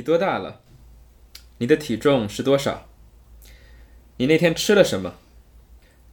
[0.00, 0.62] 你多大了？
[1.58, 2.88] 你的体重是多少？
[4.16, 5.16] 你那天吃了什么？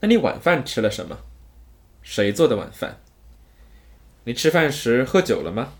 [0.02, 1.20] 那你晚饭吃了什么？
[2.04, 3.00] 谁做的晚饭？
[4.26, 5.76] 你吃饭时喝酒了吗？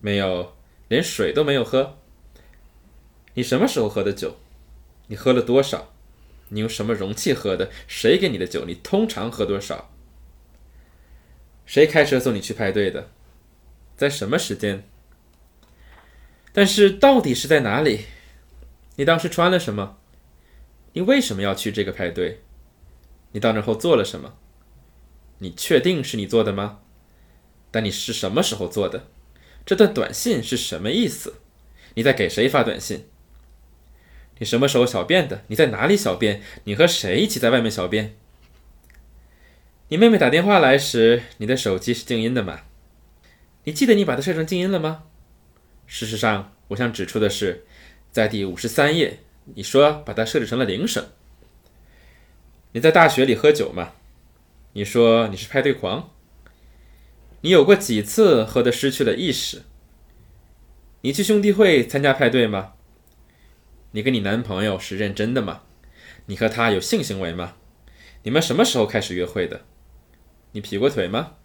[0.00, 0.54] 没有，
[0.86, 1.98] 连水都没有喝。
[3.34, 4.36] 你什么时候喝的酒？
[5.08, 5.92] 你喝了多少？
[6.50, 7.72] 你用什么容器喝的？
[7.88, 8.64] 谁给你的酒？
[8.64, 9.90] 你通常喝多少？
[11.64, 13.10] 谁开车送你去派对的？
[13.96, 14.88] 在什么时间？
[16.56, 18.06] 但是到底是在哪里？
[18.94, 19.98] 你当时穿了什么？
[20.94, 22.40] 你为什么要去这个派对？
[23.32, 24.32] 你到那后做了什么？
[25.40, 26.78] 你确定是你做的吗？
[27.70, 29.08] 但你是什么时候做的？
[29.66, 31.34] 这段短信是什么意思？
[31.92, 33.06] 你在给谁发短信？
[34.38, 35.42] 你什么时候小便的？
[35.48, 36.40] 你在哪里小便？
[36.64, 38.16] 你和谁一起在外面小便？
[39.88, 42.60] 你妹妹打电话来时，你的手机是静音的吗？
[43.64, 45.02] 你记得你把它设成静音了吗？
[45.86, 47.64] 事实上，我想指出的是，
[48.10, 49.20] 在第五十三页，
[49.54, 51.06] 你说把它设置成了铃声。
[52.72, 53.92] 你在大学里喝酒吗？
[54.72, 56.10] 你说你是派对狂。
[57.42, 59.62] 你有过几次喝得失去了意识？
[61.02, 62.72] 你去兄弟会参加派对吗？
[63.92, 65.62] 你跟你男朋友是认真的吗？
[66.26, 67.54] 你和他有性行为吗？
[68.24, 69.64] 你们什么时候开始约会的？
[70.52, 71.36] 你劈过腿吗？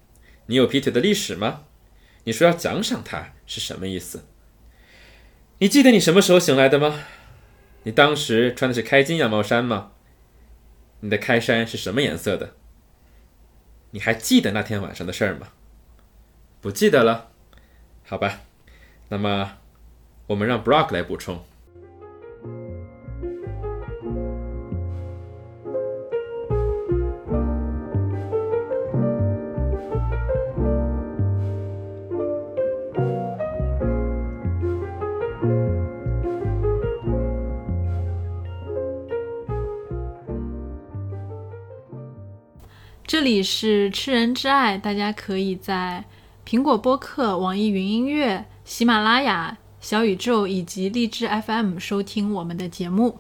[0.48, 1.66] 你有劈腿的历史吗？
[2.24, 4.26] 你说要奖赏他是什么意思？
[5.62, 7.04] 你记得你什么时候醒来的吗？
[7.84, 9.92] 你当时穿的是开襟羊毛衫吗？
[11.02, 12.56] 你的开衫是什么颜色的？
[13.92, 15.50] 你还记得那天晚上的事儿吗？
[16.62, 17.30] 不记得了，
[18.04, 18.40] 好吧。
[19.10, 19.60] 那么，
[20.26, 21.46] 我们让 Brock 来补充。
[43.12, 46.06] 这里是吃人之爱，大家可以在
[46.48, 53.18] 苹果播客、网易云音乐、喜马拉雅、小宇宙以及荔枝 FM 收听我们的节目。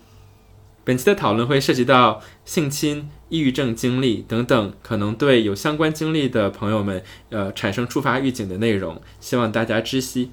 [0.85, 10.31] 本期的讨论会涉及到性侵、抑郁症经历等等，可能对有相关经历的朋友们，呃，产生触发预警的内容，希望大家知悉。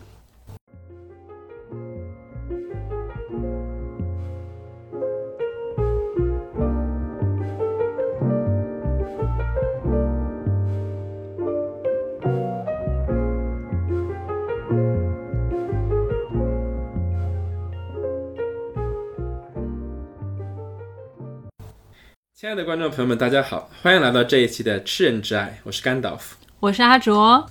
[22.41, 26.37] 亲爱的观众朋友们，大家好，欢迎来到这一期的《吃人之爱》，我是甘道夫。
[26.61, 27.45] 我是阿卓。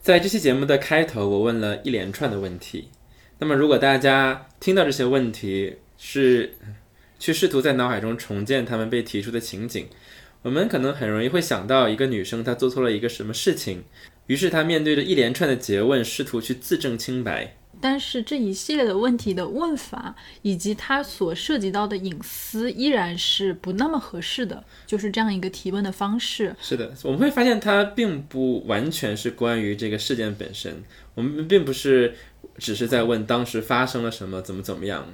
[0.00, 2.88] 在这期节目的开头，我问了一连串的问题。
[3.38, 6.54] 那么，如果大家听到这些问题，是
[7.20, 9.86] 去试图在脑海中重建他们被提出的情景，
[10.42, 13.84] 我们可能很容易会想到一个女生她做错了一个什么事情，
[14.26, 17.54] 于是她面对着一连串的诘问，试图去自证清白。
[17.82, 24.62] 但是这一系列的问题的问法，以及它所涉及到的隐私，依然是不那么合适的。
[24.86, 26.54] 就是这样一个提问的方式。
[26.62, 30.82] 是的，我们会发现它并不完全是关于这个事件本身。
[31.14, 32.14] 我们并不是
[32.58, 35.06] 只是在问当时发生了什么，怎么怎么样。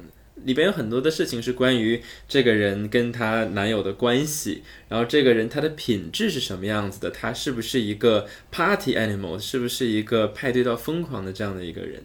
[0.44, 12.00] 里边有很多的事情是关于这个人跟她男友的关系，然后这个人他的品质是什么样子的，他是不是一个 party animal，是不是一个派对到疯狂的这样的一个人。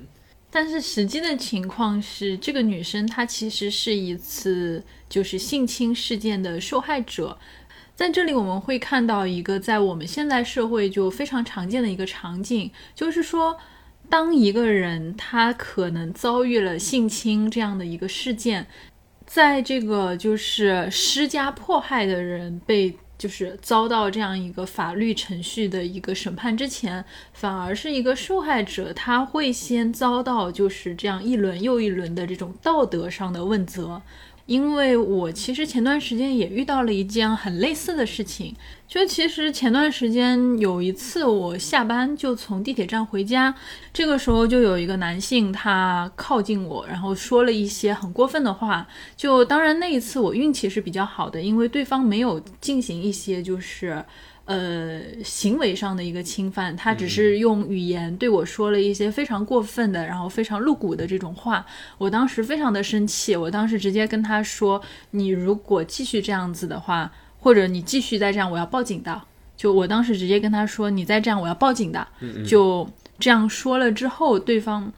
[0.56, 7.36] 但是实际的情况是，这个女生她其实是一次就是性侵事件的受害者。
[7.96, 13.58] 在这里我们会看到一个在我们现在社会就非常常见的一个场景，就是说，
[14.08, 18.68] 当一个人他可能遭遇了性侵这样的一个事件，
[19.26, 22.96] 在这个就是施加迫害的人被。
[23.24, 34.02] 就是遭到这样一个法律程序的一个审判之前，反而是一个受害者，他会先遭到就是这样一轮又一轮的这种道德上的问责。
[34.46, 38.54] 因为我其实前段时间也遇到了一件很类似的事情，
[38.88, 43.56] 就其实前段时间有一次我下班就从地铁站回家，
[43.94, 48.88] 这个时候就有一个男性他靠近我，然后说了一些很过分的话。
[49.16, 54.04] 就当然那一次我运气是比较好的，因为对方没有进行一些就是。
[54.46, 61.66] 呃，行为上的一个侵犯，他只是用语言对我说了一些非常过分的，然后非常露骨的这种话。
[61.98, 64.82] 我当时非常的生气，我当时直接跟他说
[65.12, 67.10] ：“你如果继续这样子的话，
[67.40, 69.22] 或者你继续再这样，我要报警的。”
[69.56, 72.06] 就我当时直接跟他说：“你再这样，我要报警的。”
[72.46, 74.92] 就这样说了之后，对方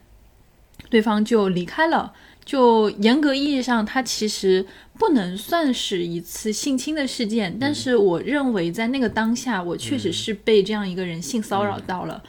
[0.89, 2.13] 对方就离开了。
[2.43, 4.65] 就严格意义上，他其实
[4.97, 12.23] 不能算是一次性侵的事件，但是我认为在那个当下，我确实是被这样一个人性骚扰到了。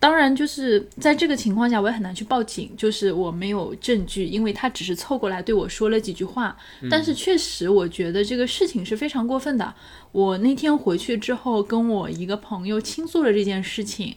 [0.00, 6.56] 当然，就是在这个情况下，我也很难去报警，就是我没有证据，因为他只是凑过来对我说了几句话。
[6.90, 9.72] 但是确实，我觉得这个事情是非常过分的。
[10.10, 14.16] 我那天回去之后，跟我一个朋友倾诉了这件事情，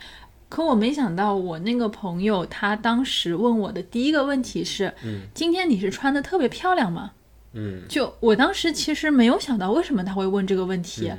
[0.50, 4.92] 可我没想到，我那个朋友他当时问我的第一个问题是：
[5.36, 7.12] 今天你是穿的特别漂亮吗？
[7.56, 11.12] 嗯，就我当时其实没有想到为什么他会问这个问题。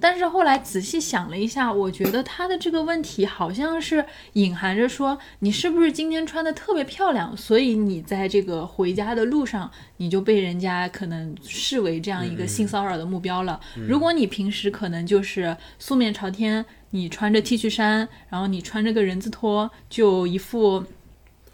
[0.00, 4.04] 但是后来仔细想了一下，我觉得他的这个问题好像是
[4.34, 13.60] 隐含着说，你是不是今天穿的特别漂亮，所以你在这个回家的路上，你就被人家可能视为这样一个性骚扰的目标了。
[13.88, 20.84] 如果你平时可能就是素面朝天，你穿着 T 恤衫，然后你穿着个人字拖，就一副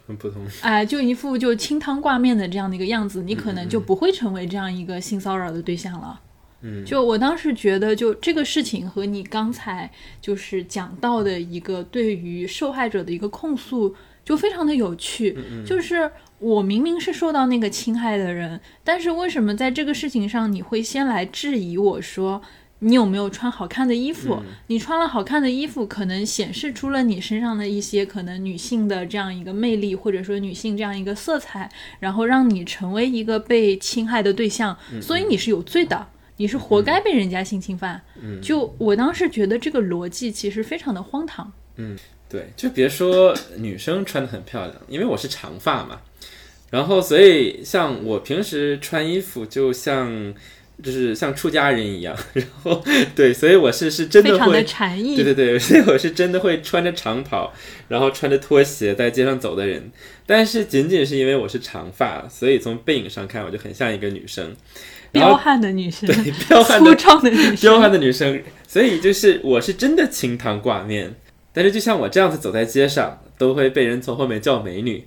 [0.07, 6.21] 很普通，哎，就一副就清汤挂面的这样的一个样子，你可能就不会成为这样一个性骚扰的对象了。
[6.61, 15.37] 嗯就我当时觉得，就这个事情和你刚才就是讲到的一个对于受害者的一个控诉，就非常的有趣。
[15.65, 16.09] 就是
[16.39, 22.41] 我明明是受到那个侵害的人，但是为什么在这个事情上你会先来质疑我说
[22.79, 24.41] 你有没有穿好看的衣服？
[24.67, 31.69] 你穿了好看的衣服，可能显示出了你身上的一些可能女性的这样一个魅力，或者说女性这样一个色彩，
[31.99, 36.07] 然后让你成为一个被侵害的对象，所以你是有罪的。
[36.37, 38.01] 你是活该被人家性侵犯，
[38.41, 41.49] 就我当时觉得这个逻辑其实非常的荒唐。
[41.77, 46.01] 嗯，对，就别说女生穿的很漂亮，因为我是长发嘛，
[46.69, 50.33] 然后所以像我平时穿衣服就像
[50.83, 52.83] 就是像出家人一样， 然后
[53.15, 57.51] 对，所以我是是真的会禅意，对对对，所以我是真的会穿着长袍，
[57.87, 59.91] 然后穿着拖鞋在街上走的人。
[60.25, 64.55] 但是仅仅是因为我是长发，所以从背影上看我就很像一个女生。
[65.11, 71.15] 彪悍的女生，对，彪悍的粗壮的女生，彪悍的女生，所以就是我是真的清汤挂面，
[71.53, 75.05] 但是就像我这样子走在街上，都会被人从后面叫美女。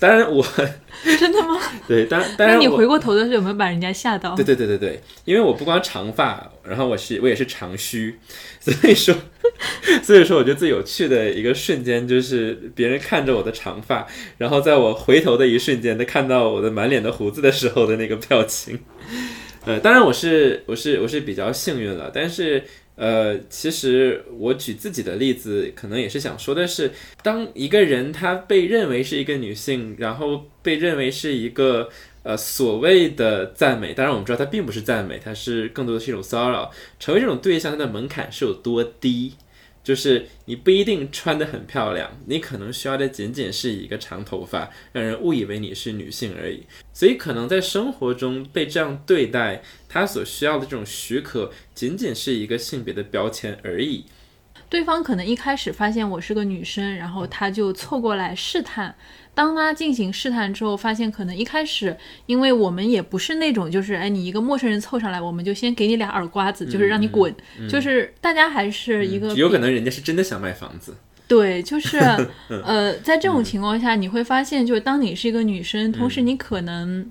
[0.00, 0.44] 当然我
[1.18, 1.58] 真的吗？
[1.88, 4.34] 对，当当然你回过头的时候有没有把人家吓到？
[4.36, 8.16] 对对对对对，因为我不光长发，然后我是我也是长须，
[8.60, 9.14] 所以说
[10.02, 14.06] 所以说我觉得最有趣的一个瞬间就是别人看着我的长发，
[14.36, 18.78] 然后在我回头的一瞬间，他看到我的满脸的胡子的时候的那个表情。
[19.64, 22.62] 呃，当然我是我是我是比较幸运了，但是
[22.98, 26.90] 呃，其实我举自己的例子，可能也是想说的是，
[27.22, 31.88] 当一个人他被认为是一个女性，然后被认为是一个
[32.24, 39.34] 呃所谓的赞美，当然我们知道它并不是赞美，它是更多的是一种骚扰，成为这种对象，它的门槛是有多低？
[39.84, 46.64] 就是你不一定穿得很漂亮，你可能需要的仅仅是一个长头发，让人误以为你是女性而已。
[46.92, 54.04] 所以可能在生活中被这样对待，他所需要的这种许可，仅仅是一个性别的标签而已。
[54.68, 58.94] 对方可能一开始发现我是个女生，然后他就凑过来试探。
[59.34, 61.96] 当他进行试探之后，发现可能一开始，
[62.26, 67.34] 因为我们也不是那种，就是哎，你一个陌生人凑上来，我们就先给你俩耳刮子，就是让你滚，
[67.68, 69.32] 就是大家还是一个。
[69.34, 70.94] 有可能人家是真的想卖房子。
[71.26, 71.98] 对，就是
[72.48, 77.10] 呃，在这种情况下，你会发现，就是当你是一个女生，同时你可能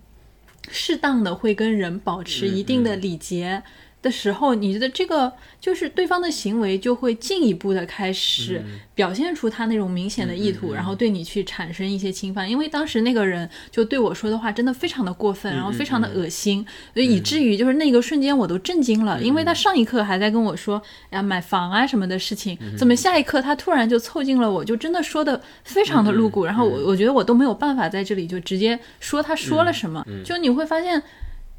[0.69, 3.63] 适当的会跟人保持一定的礼节。
[4.07, 8.63] 的时候，你觉得这个就是对方的行为就会进一步的开始
[8.95, 12.49] 表现出他那种明显的意图，然后对你去产生一些侵犯。
[12.49, 19.21] 因为当时那个人就对我说的话真的非常的过分，然后非常的恶心，所以以至于就是那个瞬间我都震惊了。
[19.21, 26.45] 因为他上一刻还在跟我说呀买房啊什么的事情，怎么下一刻他突然就凑近了我，就真的说的非常的露骨。
[26.45, 31.03] 然后我我觉得我都没有办法在这里就直接说他说了什么，就你会发现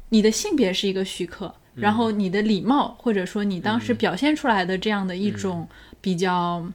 [0.09, 1.53] 你的性别是一个许可。
[1.75, 5.67] 然后你的礼貌，或者说你当时表现出来的这样的一种
[6.01, 6.65] 比较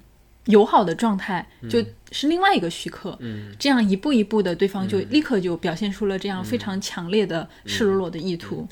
[0.46, 1.84] 友好的状态，就。
[2.14, 3.16] 是另外一个许可。
[3.18, 8.68] 嗯，这样一步一步的，对方就立刻就表现出了这样非常强烈的赤裸裸的意图。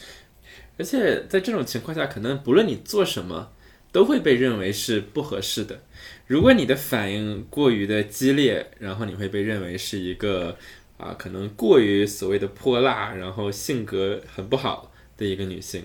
[0.79, 3.51] 而且在这种情况下，可能不论你做什么，
[3.91, 5.81] 都会被认为是不合适的。
[6.29, 10.57] 如果你的反应过于的激烈，然后你会被认为是一个
[10.99, 14.92] 啊，可能过于所谓的泼辣，然后性格很不好
[15.23, 15.85] 的一个女性。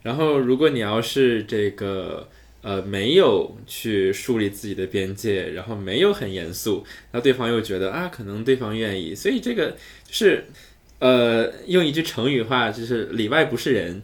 [0.00, 2.28] 然后，如果你要是这个
[2.62, 9.72] 呃没有去树立自己的边界，然后没有很严肃，那对方又觉得啊，可能对方愿意，所以这个
[10.06, 10.46] 就是
[11.00, 14.00] 呃用一句成语话就是里外不是人，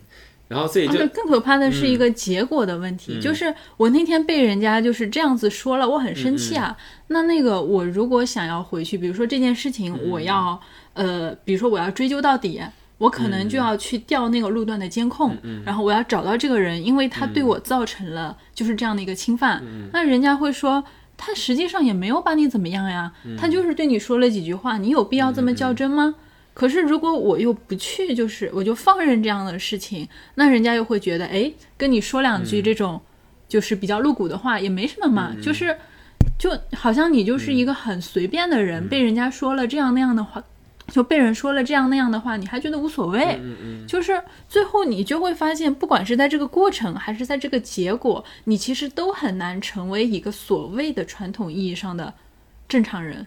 [0.49, 6.77] 然后所以就、啊、更可怕的是一个结果的问题，就是我那天被人家就是这样子说了，我很生气啊。
[7.07, 10.61] 那那个我如果想要回去，比如说这件事情，我要、
[10.95, 12.61] 呃，比如说我要追究到底。
[13.05, 19.63] 我可能就要去调那个路段的监控，然后我要找到这个人，因为他对我造成了就是这样的一个侵犯。
[19.93, 20.83] 那人家会说，
[21.17, 26.15] 他实际上也没有把你怎么样呀，他就是对你说了几句话，你有必要这么较真吗？
[26.55, 33.01] 可是如果我又不去，就是我就放任这样的事情，那人家又会觉得，哎，跟你说两句这种
[33.47, 35.77] 就是比较露骨的话也没什么嘛，就是
[36.39, 40.43] 就好像你就是一个很随便的人，被人家说了这样那样的话。
[40.89, 43.21] 就被人说了这样那样的话，你还觉得无所谓？
[43.43, 52.13] 嗯嗯，就是最后你就会发现，不管是在这个过程还是在这个结果，你其实都很难成为一个所谓的传统意义上的
[52.69, 53.27] 正常人。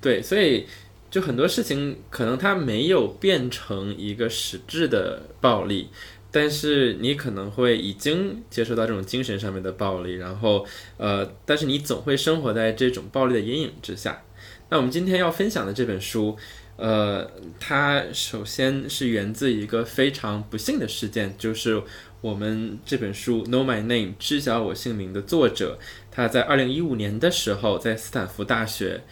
[0.00, 0.66] 对，所以
[1.10, 5.88] 就很多事情可能它没有变成一个实质的暴力，
[6.30, 10.64] 但是你可能会已经接受到这种精神上面的暴力，然后
[10.96, 14.22] 呃，但是你总会生活在这种暴力的阴影之下。
[14.70, 16.38] 那我们今天要分享的这本书。
[16.76, 21.82] 呃，它首先是源自一个非常不幸的事件，就是
[22.20, 25.78] 我们这本书《Know My Name》知晓我姓名的作者，
[26.10, 29.02] 他在二零一五年的时候，在斯坦福大学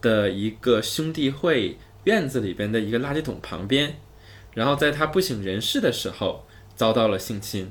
[0.00, 3.96] 的一个兄弟会院子里边的一个垃圾桶旁边，
[4.54, 7.70] 然后在他不省人事的时候遭到了性侵。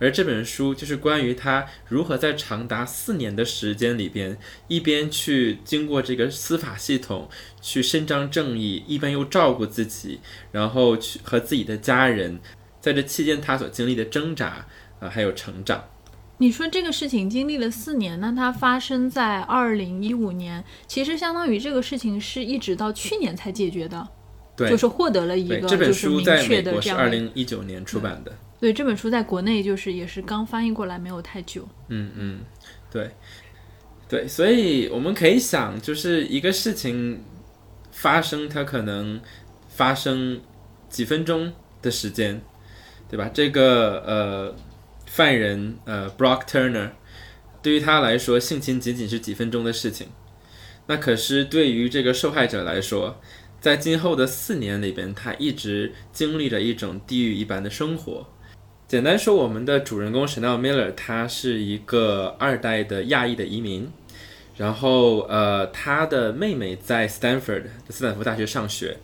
[0.00, 4.38] 而这本书就是关于他如何在长达四年的时间里边，
[4.68, 7.28] 一边去经过这个司法系统
[7.60, 10.20] 去伸张正义，一边又照顾自己，
[10.52, 12.38] 然后去和自己的家人，
[12.80, 14.66] 在这期间他所经历的挣扎
[15.00, 15.84] 啊，还有成长。
[16.40, 24.06] 你说这个事情经历了四年，那它发生在二零一五年，其实相当于这个事情是一直到去年才解决的，
[24.54, 28.32] 对，就是获得了一个这本书在美国是二零一九年出版的。
[28.60, 31.68] 对这本书在国内就是也是刚翻译过来没有太久。
[31.88, 32.40] 嗯嗯，
[32.90, 33.10] 对，
[34.08, 37.22] 对，所以我们可以想，就是一个事情
[37.92, 39.20] 发生，它可能
[39.68, 40.40] 发生
[40.88, 42.42] 几分钟的时间，
[43.08, 43.30] 对吧？
[43.32, 44.56] 这个呃
[45.06, 46.90] 犯人呃 Brock Turner
[47.62, 50.08] 对于他来说，性侵仅仅是几分钟的事情，
[50.86, 53.20] 那可是对于这个受害者来说，
[53.60, 58.26] 在今后的四年里边，他一直经历着一种地狱一般的生活。
[58.88, 63.86] 简单说，我们的主人公 Chanel Miller，他是一个二代的亚裔的移民，
[64.56, 68.96] 然后呃，他的妹妹在 Stanford 斯坦福大学上学。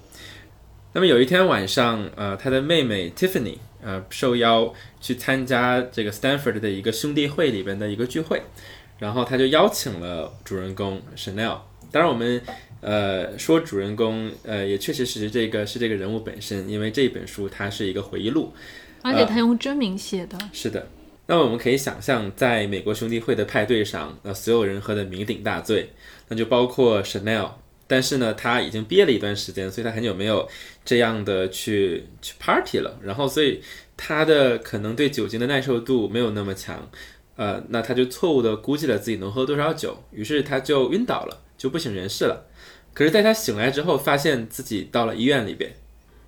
[0.94, 4.72] 那么有一天晚上，呃，他的妹妹 Tiffany 呃受邀
[5.02, 8.40] 去参加这个 Stanford 的一个兄弟会里边的一个聚会，
[8.98, 11.58] 然后他就邀请了主人公 Chanel。
[11.92, 12.40] 当然，我们
[12.80, 18.50] 呃说主人公呃也确实是这个是这个人物本身，因为这本书它是一个回忆录。
[19.04, 20.88] 而且他用真名写的，是的。
[21.26, 25.90] 那么我们可以想象，在美国兄弟会的派对上，那所有人喝得酩酊大醉，
[26.28, 27.50] 那就包括 Chanel。
[27.86, 30.48] 但是呢，他已经憋了一段时间，所以他很久没有
[30.86, 32.98] 这样的去去 party 了。
[33.02, 33.62] 然后，所以
[33.96, 36.90] 他的可能对酒精的耐受度没有那么强，
[37.36, 42.46] 呃，那他就错误的估计了自己能喝多少酒，于是他就晕倒了，就不省人事了。
[42.94, 45.74] 可是，在他醒来之后，发现自己到了医院里边。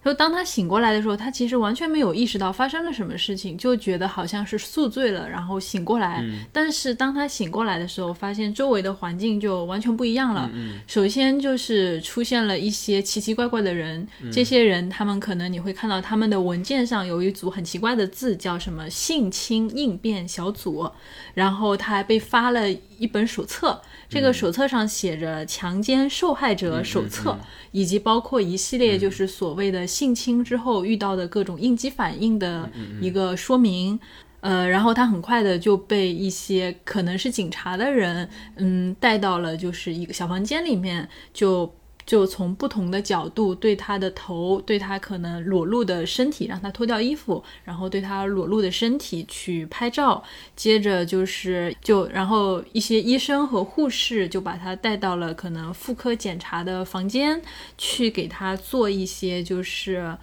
[0.07, 6.25] 就当他醒过来的时候，他其实完全没有意识到发生了什么事情，就觉得好像是宿醉了，然后醒过来。
[6.53, 10.49] 但是当他醒过来的时候，发现周围的环境就完全不一样了。
[10.87, 20.89] 首先就是出现了一些奇奇怪怪的人，这些人他们可能你会看到他们的文件上有一组很奇怪的字，叫什么“性侵应变小组”，
[21.35, 23.83] 然后他还被发了一本手册。
[24.09, 27.37] 这个手册上写着“强奸受害者手册”，
[27.73, 33.99] 以及包括一系列就是所谓的性侵之后遇到的各种应激反应的一个说明。
[34.41, 41.73] 呃，然后他很快的就被一些可能是警察的人，嗯，带到了就是一个小房间里面就。
[42.07, 50.23] 就从不同的角度对他的头，对他可能裸露的身体，让他脱掉衣服，然后对他裸露的身体去拍照。
[50.55, 57.43] 接着就是就，然后一些医生和护士就把他带到了可能妇科检查的房间，
[57.77, 60.17] 去给他做一些就是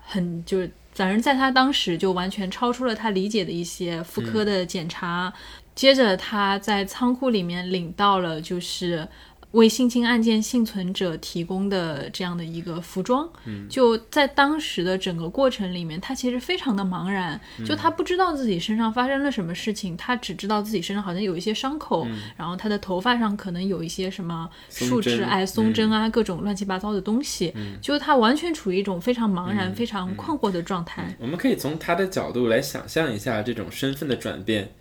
[0.00, 5.30] 很就是反正在他当时就完全超出了他理解的一些妇科的检查。
[5.74, 9.06] 接着他在仓库里面领到了就是。
[9.52, 13.66] 为性侵案件幸存者提供的这样的一个服装，嗯。
[13.68, 17.64] 就在当时的整个过程里面，他其实非常的茫然，嗯。
[17.64, 31.16] 就他不知道自己身上发生了什么事情，他只知道自己身上好像有一些伤口，然后他的头发上可能有一些什么树枝、哎松针啊，各种乱七八糟的东西，就他完全处于一种非常茫嗯然、非常困惑的状态。
[31.18, 34.72] 我们可以从他的角度来想象一下这种身份的转变。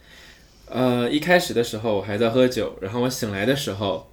[0.70, 4.12] 呃，一开始的时候我还在喝酒，然后我醒来的时候，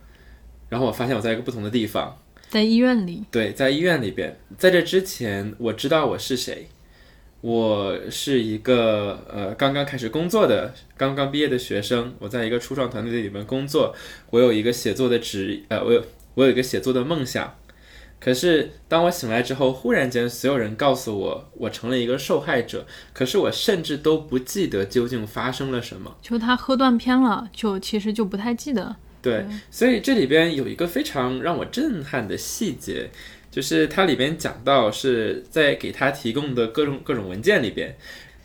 [0.68, 2.16] 然后我发现我在一个不同的地方，
[2.48, 4.38] 在医院里，对，在医院里边。
[4.56, 6.68] 在这之前，我知道我是谁，
[7.40, 13.94] 我是一个呃刚刚开始工作的、刚刚毕业的学生，我在一个初创团队里面工作，
[14.30, 16.04] 我有一个写作的职，呃，我有
[16.34, 17.54] 我有一个写作的梦想。
[18.20, 26.16] 可是当我醒来之后，忽然间所有人告诉我，我成了一个受害者，可是我甚至都不记得究竟发生了什么。
[26.22, 28.96] 就他喝断片了，就其实就不太记得。
[29.24, 33.08] 对，所以这里边有一个非常让我震撼的细节，
[33.50, 37.96] 就是它里边讲到是在给他提供的各种各种文件里边，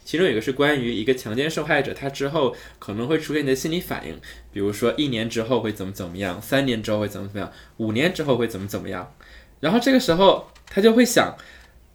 [0.05, 4.17] 其中有一个是关于一个强奸受害者他之后可能会出现的心理反应，
[4.53, 9.13] 比如说一年之后会怎么怎么样，三年之后会怎么怎么样，五年之后会怎么怎么样，
[9.59, 11.35] 然后这个时候他就会想，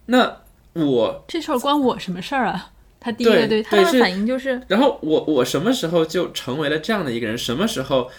[0.05, 2.71] 那我这事儿关我什么事儿啊？
[2.99, 7.37] 他第一个对对他的反应就是，然后我我什么时候就成为了这样的一个人？
[7.37, 8.09] 什么时候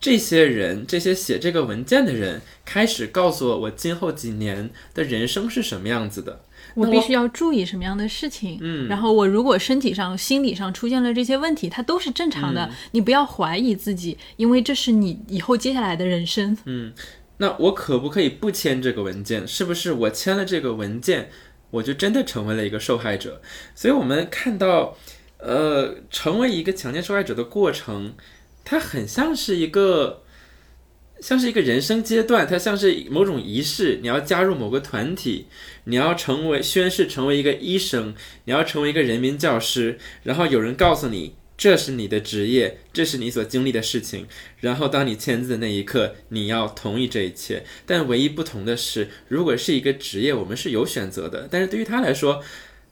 [0.00, 6.42] 这些人这些写这个文件的人开始告诉我，我今后几年的人生是什么样子的？
[6.74, 8.58] 我我必须要注意什么样的事情。
[8.60, 12.70] 嗯，然后我如果身体上、心理上出现了这些问题，它都是正常的。
[12.92, 16.56] 你不要怀疑自己，因为这是你以后接下来的人生。
[16.64, 16.92] 嗯
[17.38, 19.46] 那我可不可以不签这个文件？
[19.46, 21.30] 是不是我签了这个文件，
[21.70, 23.42] 我就真的成为了一个受害者？
[23.74, 24.96] 所以我们看到，
[25.38, 28.14] 呃，成为一个强奸受害者的过程，
[28.64, 30.22] 它很像是一个。
[31.20, 34.00] 像是一个人生阶段，它像是某种仪式。
[34.02, 35.46] 你要加入某个团体，
[35.84, 44.26] 你要成为宣誓成为一个医生，你要成为一个人民教师，然后有人告诉你这是你的职业，这是你所经历的事情。
[44.60, 47.64] 然后当你签字的那一刻，你要同意这一切。
[47.86, 51.48] 但唯一不同的是，如果是一个职业，我们是有选择的。
[51.50, 52.42] 但是对于他来说，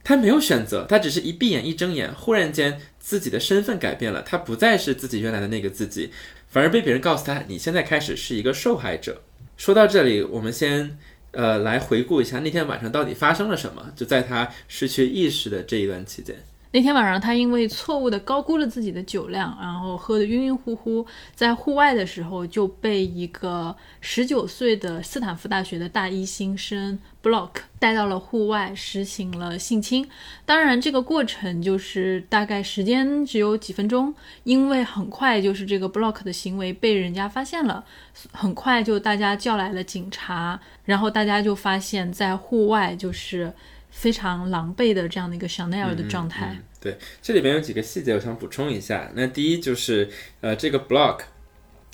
[0.04, 6.10] 他没有选择，他只是一闭眼一睁眼，忽然间自己的身份改变了，他不再是自己原来的那个自己，
[6.48, 9.22] 反而被别人告诉他，你现在开始是一个受害者。
[9.56, 10.98] 说到这里，我们先
[11.30, 16.36] 呃来回顾一下那天晚上到底发生了什么，就在他失去意识的这一段期间。
[16.74, 30.08] 那天晚上，他因为错误的高估了自己的酒量，然后喝得晕晕乎乎，在户外的时候就被一个十九岁的斯坦福大学的大一新生 Block 带到了户外，实行了性侵。
[30.46, 37.84] 当然，这个过程就是大概时间只有几分钟，因为很快就是这个 Block 的行为被人家发现了，
[38.32, 43.52] 很快就大家叫来了警察，然后大家就发现，在户外就是。
[43.92, 46.56] 非常狼狈的这样的一个 Chanel 的状态。
[46.58, 49.08] 嗯对，这里边有几个细节，我想补充一下。
[49.14, 51.20] 那第一就是，呃，这个 Block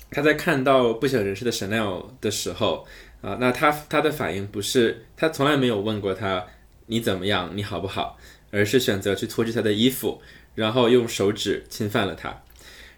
[0.09, 2.87] 他在看到不省人事的 Chanel 的时候，
[3.21, 6.43] 啊、那他他的反应不是他从来没有问过他
[6.87, 8.17] 你怎么样，你好不好，
[8.49, 10.19] 而是选择去脱去他的衣服，
[10.55, 12.29] 然后用手指侵犯了他。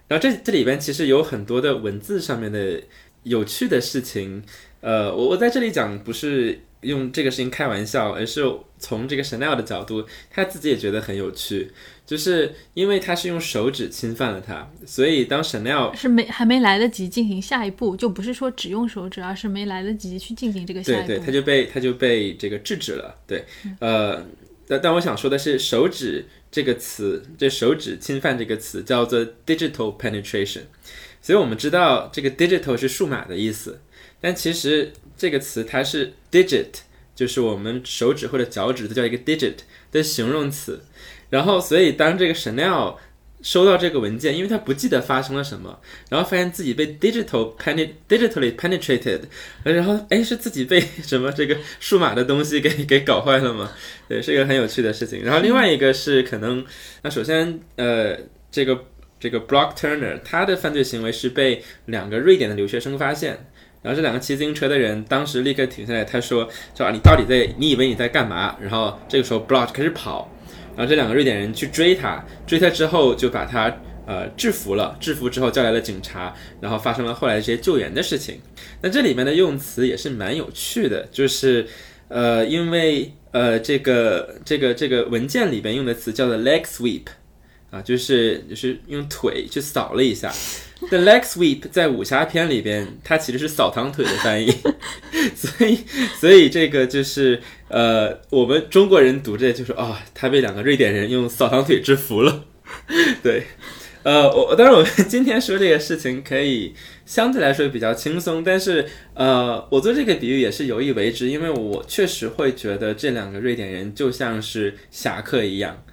[0.07, 2.81] 然后这这里边其实有很多的文字上面的
[3.23, 4.41] 有趣的事情，
[4.79, 8.41] 呃，我我在这里讲不是用这个事情开玩笑，而是
[8.81, 11.71] 从这个 Chanel 的角度，他自己也觉得很有趣，
[12.05, 21.07] 就是因为他是用手指侵犯了他，所以当 Chanel 是没还没来得及进行下一步，就不是说只用手指，而是没来得及去进行这个下一步。
[21.07, 23.15] 对对，他就被他就被这个制止了。
[23.27, 23.45] 对，
[23.79, 24.25] 呃，
[24.67, 30.63] 但但我想说的是，手指这个词，这手指侵犯这个词叫做 digital penetration，
[31.21, 33.79] 所以我们知道这个 digital 是数码的意思，
[34.19, 36.67] 但其实这个词它是 digit，
[37.21, 39.57] 就是我们手指或者脚趾都叫一个 digit
[39.91, 40.81] 的形容词。
[41.29, 42.95] 然后，所以当这个 Chanel
[43.43, 45.79] 收到这个文件，因为他不记得发生了什么，
[46.09, 49.21] 然后发现自己被 digital penet digitally penetrated，
[49.63, 53.71] 然后哎是自己被 什么这个数码的东西给给搞坏了吗？
[54.09, 55.23] 对，是一个很有趣的事情。
[55.23, 56.65] 然后另外一个是可能，
[57.03, 58.17] 那首先呃
[58.51, 58.83] 这个
[59.19, 63.50] 这个 Block Turner 他的犯罪行为是被两个瑞典的留学生发现。
[63.81, 67.51] 然后这两个骑自行车的人当时立刻停下来，他说：“说啊，你到底在？
[67.57, 70.31] 你以为你在干嘛？”然后这个时候 Block 开始跑，
[70.77, 78.39] 然后这两个瑞典人去追他，追他之后就把他呃制服了，制服之后叫来了警察，然后发生了后来这些救援的事情。
[78.83, 81.65] 那这里面的用词也是蛮有趣的，就是
[82.07, 87.05] 呃，因为呃这个这个这个文件里边用的词叫做 leg sweep，
[87.71, 90.31] 啊，就是就是用腿去扫了一下。
[90.89, 94.51] The leg sweep 在武侠片里边，它其实是扫堂腿的翻译，
[95.35, 95.79] 所以
[96.19, 97.39] 所以这个就是
[97.69, 102.45] 呃，我们中国人读着就是啊、他被两个瑞典人用扫堂腿制服了。
[103.21, 103.43] 对，
[104.03, 106.73] 呃，我当然我们今天说这个事情可以
[107.05, 115.83] 相对来说比较轻松，但是呃，我做这个比喻也是有意为之，因为我确实会觉得这两个瑞典人就像是侠客一样。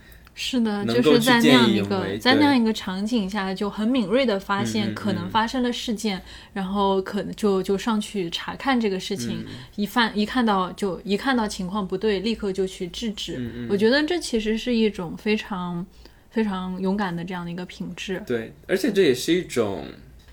[0.41, 6.23] 是的，就是在那样一个在那样一个场景下，就很敏锐的发嗯现嗯可能发生的事件，
[6.53, 13.35] 然后可能就就上去查看这个事情，嗯一犯一看到就一看到情况不对，立刻就去制止。
[13.39, 15.85] 嗯我觉得这其实是一种非常
[16.31, 18.23] 非常勇敢的这样的一个品质。
[18.25, 19.85] 对，而且这也是一种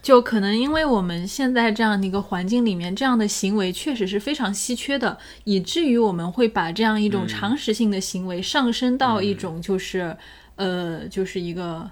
[0.06, 10.16] 就可能因为我们现在这样的一个环境里面，这样的行为确实是非常稀缺的，以至于我们会把这样一种常识性的行为上升到一种就是、
[10.58, 11.90] 呃，就是一个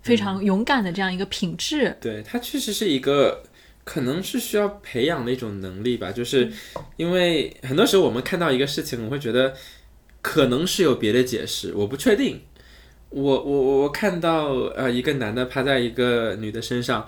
[0.00, 1.94] 非常勇敢的这样一个品质。
[2.00, 3.42] 对，它确实是一个
[3.84, 6.50] 可能是需要培养的一种能力吧，就是
[6.96, 9.52] 因为很多时候我们看到一个事情，我会觉得
[10.22, 12.40] 可能是有别的解释，我不确定。
[13.10, 17.06] 我我我我看到呃一个男的趴在一个女的身上，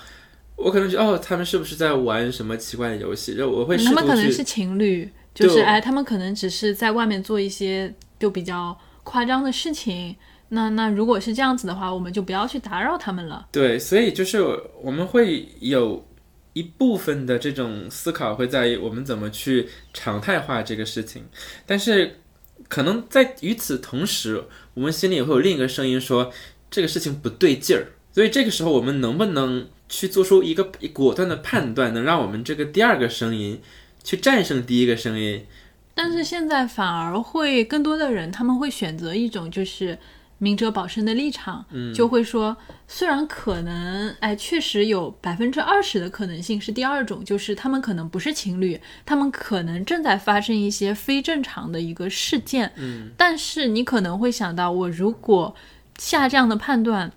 [0.57, 3.35] 我可能觉得哦，他们是不是在玩什么奇怪的游戏？
[3.35, 10.15] 然后我会他们可能是情侣，就是对哎，他们可能只是在外面做一些就比较夸张的事情。
[10.51, 13.49] 那那如果是这样子的话，我们就不要去打扰他们了。
[13.51, 14.43] 对，所以就是
[14.83, 16.07] 我们会有
[16.53, 21.25] 一部分的这种思考会在于我们怎么去常态化这个事情，
[21.65, 22.21] 但是
[22.69, 26.31] 可能在与此同时，我们心里也会有另一个声音说
[26.71, 33.61] 这个事情不对劲儿，所以这个时候我们能不能去做出一个果断的判断，能让我们这个第二个声音
[34.05, 35.47] 去战胜第一个声音？
[35.95, 39.99] 但是现在反而会更多的人，他们会选择一种就是
[40.39, 55.55] 明哲保身的立场，嗯就会说，虽然可能，哎，确实有百分之二十的可能性是第二种，就是他们可能不是情侣，他们可能正在发生一些非正常的一个事件，嗯，但是你可能会想到，我如果
[55.99, 57.11] 下这样的判断。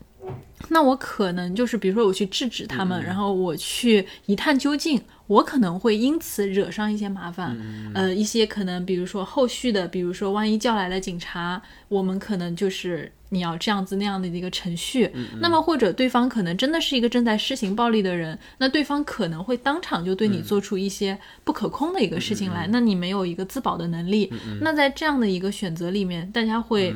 [0.70, 7.56] 那我可能就是，比如说我去制止他们，然后我去一探究竟，我可能会因此惹上一些麻烦，
[7.94, 26.96] 呃，一些可能，比如说后续的，比如说万一叫来了警察，我们可能就是你要这样子那样的一个程序，那么或者对方可能真的是一个正在施行暴力的人，那对方可能会当场就对你做出一些不可控的一个事情来，那你没有一个自保的能力，那在这样的一个选择里面，大家会。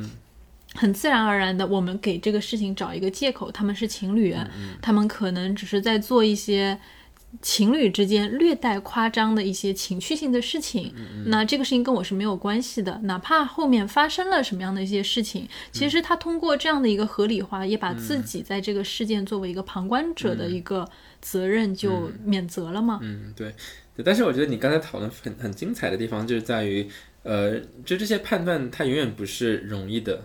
[0.80, 4.34] 很自然而然的，我们给这个事情找一个借口，他们是情侣，
[4.82, 6.80] 他们可能只是在做一些
[7.42, 10.94] 情侣之间略带夸张的一些情绪性的事情。
[11.26, 20.88] 那这个事情跟我是没有关系的，哪怕后面发生了什么样的一些事情，其实他通过这样的一个合理化，也把自己在这个事件作为一个旁观者的一个
[21.22, 23.00] 责任就免责了嘛。
[23.02, 23.54] 嗯，对。
[23.96, 26.88] 对但是我觉得你刚才讨论很很精彩的地方，就是在于，
[27.24, 30.24] 呃，就这些判断它永远不是容易的，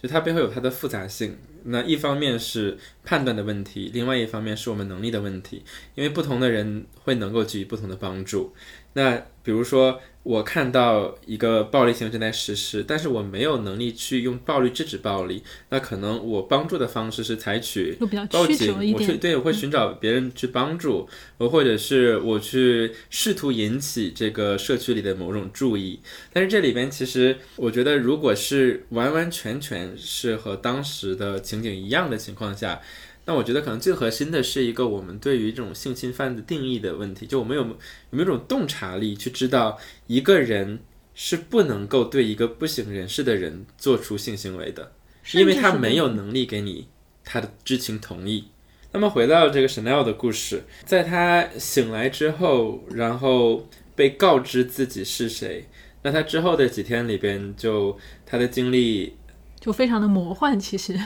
[0.00, 1.36] 就它背后有它的复杂性。
[1.64, 5.64] 那一方面是判断的问题，另外一方面是我们能力的问题，
[5.96, 8.54] 因为不同的人会能够给予不同的帮助。
[8.92, 17.96] 那比如说，我看到一个暴力行为正在实施，但是我没有能力去用暴力制止暴力，那可能我帮助的方式是采取
[18.32, 18.74] 报警。
[18.92, 21.08] 我去对，我会寻找别人去帮助，
[21.38, 26.00] 我或者是我去试图引起这个社区里的某种注意。
[26.32, 32.80] 但是这里边其实我觉得，如果是完完全全是和当时的情景一样的情况下，
[33.26, 37.76] 那我觉得可能最核心的是一个我们对于这种性侵犯的定义的问题，就我们有有
[38.10, 40.78] 没有一种洞察力去知道一个人
[41.14, 44.92] 是不能够对一个不省人事的人做出性行为的。
[45.32, 46.86] 因为他没有能力给你
[47.24, 48.44] 他的知情同意。
[48.92, 55.66] 那么回到这个 Chanel 的故事，在他醒来之后，然后被告知自己是谁，
[56.02, 59.16] 那他之后的几天里边，就他的经历，
[59.58, 60.96] 就非常的魔幻，其实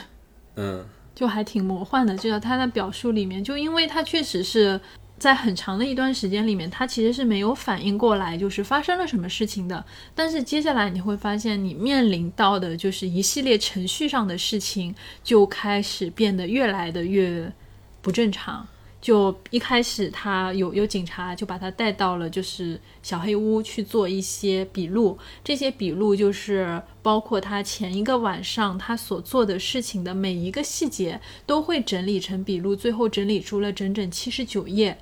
[0.57, 0.85] 嗯，
[1.21, 2.17] 就还挺魔幻的。
[2.17, 4.81] 就在他的表述里面，就因为他确实是
[5.19, 9.85] 在很长的一段时间里面，他其实是没有反应过来，就是发生了什么事情的。
[10.15, 17.53] 但是接下来你会发现，你面临到的就是一系列程序上的事情，就开始变得越来的越
[18.01, 18.67] 不正常。
[19.01, 34.99] 就一开始他有有警察就把他带到了就是小黑屋去做一些笔录，这些笔录就是包括他前一个晚上他所做的事情的每一个细节都会整理成笔录，最后整理出了整整七十九页。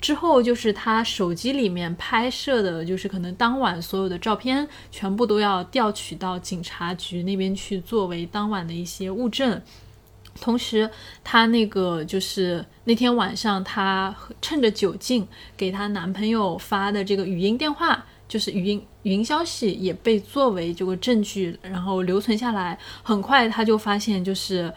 [0.00, 9.60] 之后就是他手机里面拍摄的，就是可能当晚所有的照片，全部都要调取到警察局那边去，作为当晚的一些物证。
[10.40, 10.88] 同时，
[11.24, 22.78] 她那个就是那天晚上，她趁着酒劲给她男朋友发的这个语音电话，就是语音语音消息，也被作为这个证据，然后留存下来。
[23.02, 24.72] 很快，她就发现，就是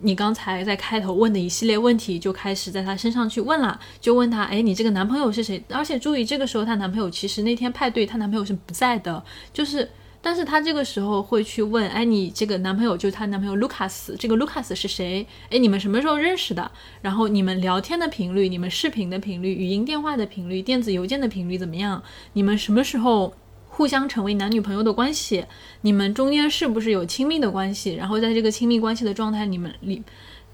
[0.00, 5.62] 你刚才在开头问的一系列问题，就开始在她身上去问了，就问她，哎，你这个男朋友是谁？
[5.70, 9.88] 而且注意，这个时候她男朋友其实那天派对，她男朋友是不在的，就是。
[10.20, 15.26] 但是她这个时候会去问，哎，你这个男朋友就是她男朋友卢卡斯，这个卢卡斯是谁？
[15.50, 16.70] 哎，你们什么时候认识的？
[17.02, 22.02] 然后你们聊天的频率、你们视频的频率、语音电话的频率、电子邮件的频率怎么样？
[22.32, 23.34] 你们什么时候
[23.68, 25.44] 互相成为男女朋友的关系？
[25.82, 27.94] 你们中间是不是有亲密的关系？
[27.94, 30.02] 然后在这个亲密关系的状态，你们里。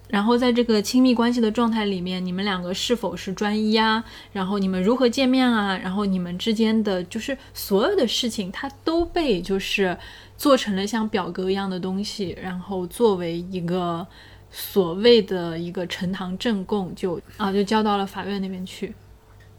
[0.08, 4.04] 然后在这个亲密关系的状态里面，你们两个是否是专一啊？
[4.32, 5.76] 然后你们如何见面啊？
[5.82, 9.96] 然后你们之间的就是所有的事情，它都被就是
[10.36, 14.06] 做成了像表格一样的东西，然后作为一个
[14.52, 18.94] 所谓的一个呈堂证供，就啊就交到了法院那边去。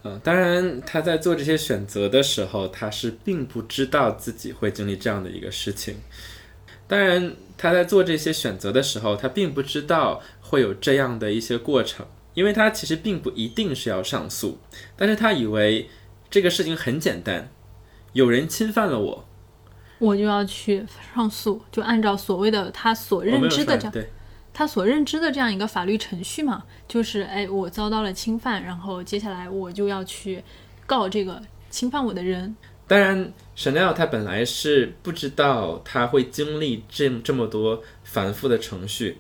[0.03, 5.95] 嗯，当然他在做这些选择的时候，他是并不知道自己会经历这样的一个事情。
[6.87, 10.21] 当然他在做这些选择的时候，他并不知道。
[10.47, 12.05] 会有这样的一些过程，
[12.35, 14.59] 因为他其实并不一定是要上诉，
[14.95, 15.89] 但是他以为
[16.29, 17.49] 这个事情很简单，
[18.13, 19.25] 有人侵犯了我，
[19.97, 24.07] 我就要去上诉，就按照所谓的他所认知的这样，
[24.53, 30.43] 他所认知的这样一个法律程序嘛，就是哎，我遭到了侵犯，然后接下来我就要去
[30.85, 32.55] 告这个侵犯我的人。
[32.87, 39.17] 当然，Chanel 他本来是不知道他会经历这这么多繁复的程序，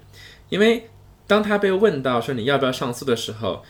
[0.49, 0.87] 因为。
[1.27, 3.63] 当他被问到说你要不要上诉的时候，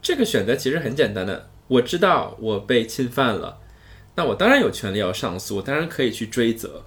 [0.00, 1.50] 这个选择其实很简单的。
[1.68, 3.58] 我知道我被侵犯了，
[4.16, 6.84] 那我当然有权利要上诉，我当然可以去追责。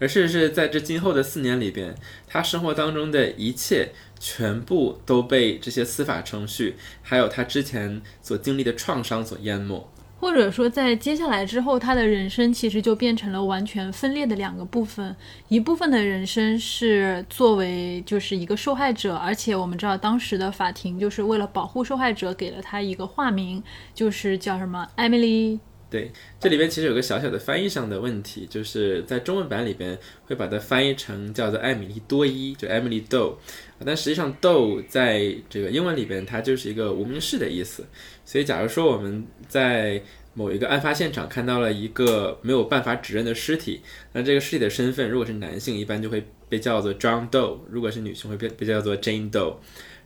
[0.00, 1.92] 而是是在这今后的四年里边，
[2.28, 9.92] 他生活当中的一切全部都被这些司法程序，还有他之前所经历的创伤所淹没。
[10.20, 15.14] 或者说，在接下来之后，他的人生其实就变成了完全分裂的两个部分。
[15.48, 23.62] 一部分的人生是作为就是一个受害者，而且我们知道当时的法庭就是为了保护受害者，给了他一个化名，
[23.94, 25.60] 就是叫什么 Emily。
[25.90, 33.36] 对，这里边其实有个小小的翻译上的问题，就是在中文版里边会把它翻译成叫做艾米丽多伊，就 Emily Doe，
[33.82, 37.86] 但实际上 Doe 在这个英文里边它就是一个无名氏的意思。
[38.28, 40.02] 所以，假如说我们在
[40.34, 43.80] 某一个案发现场看到了一个没有办法指认的尸体，
[44.12, 49.54] 那这个尸体的身份如果是男性，一般就会被叫做 John Doe；如果是女性，会被被叫做 Jane Doe。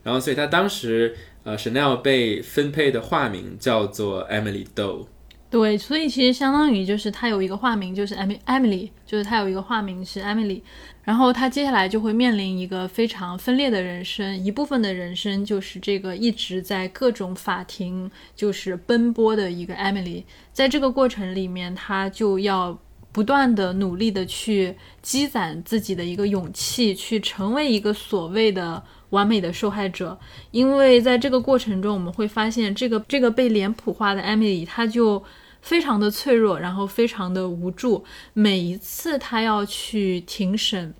[0.03, 5.05] 然后，所以他当时呃，Chanel 被分配的化名叫做 Emily Doe。
[5.49, 10.61] 对，所以其实相当于就是他有一个化名，就是 Emily，就是他有一个化名是 Emily。
[11.03, 22.79] 然后他接下来就会面临一个非常分裂的人生，一部分的人生就是这个一直在各种法庭就是奔波的一个 Emily，在这个过程里面，他就要
[23.11, 30.17] 不断的努力的去积攒自己的一个勇气，去成为一个所谓的完美的受害者，
[30.51, 35.21] 因为在这个过程中，我们会发现这个这个被脸谱化的 Emily，他就。
[35.63, 38.05] 非常的脆弱，然后非常的无助。
[38.33, 40.93] 每一次他要去庭审，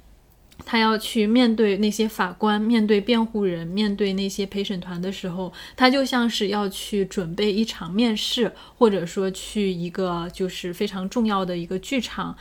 [0.66, 12.36] 他要去面对那些法官、面对辩护人、面对那些陪审团的时候，他就像是要去准备一场面试，或者说去一个就是非常重要的一个剧场。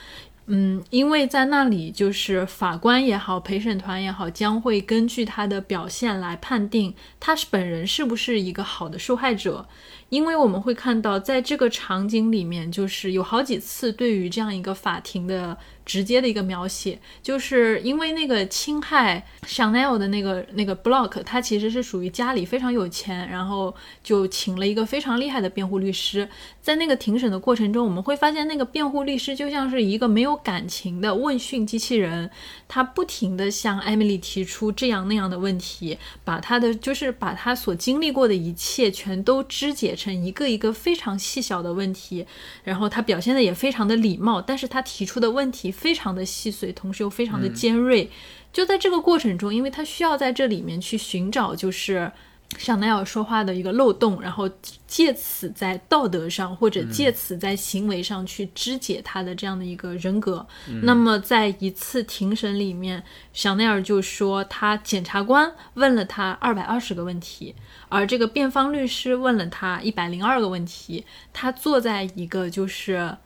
[0.47, 9.67] 嗯，因为在那里，就是法官也好，陪审团也好，将会根据他的表现来判定他是本人是不是一个好的受害者。
[10.13, 15.57] 因为我们会看到，在这个场景里面，就是有好几次对于这样一个法庭的。
[15.85, 26.29] 直接的一个描写，就是因为那个侵害 Chanel 的那个那个 Block，他其实是属于家里非常有钱，然后就请了一个非常厉害的辩护律师。
[26.61, 32.31] 在那个庭审的过程中，我们会发现那个辩护律师就像是一个没有感情的问讯机器人，
[32.75, 42.25] 他不停的向艾米丽提出这样那样的问题，把他的就是把他所经历过的一切全都肢解成一个一个非常细小的问题，
[42.65, 45.71] 然后他表现的也非常的礼貌，但是他提出的问题。
[45.71, 48.09] 非常的细碎，同时又非常的尖锐。
[48.53, 52.11] 就在这个过程中，因为他需要在这里面去寻找，就是
[52.59, 54.49] 香奈儿说话的一个漏洞，然后
[54.87, 60.47] 借此在道德上或者借此在行为上去肢解他的这样的一个人格。
[60.83, 67.55] 那么在一次庭审里面，香奈儿就说，他检察官问了他二百二十个问题，
[67.89, 71.05] 而这个辩方律师问了他一百零二个问题。
[71.33, 73.17] 他坐在一个就是。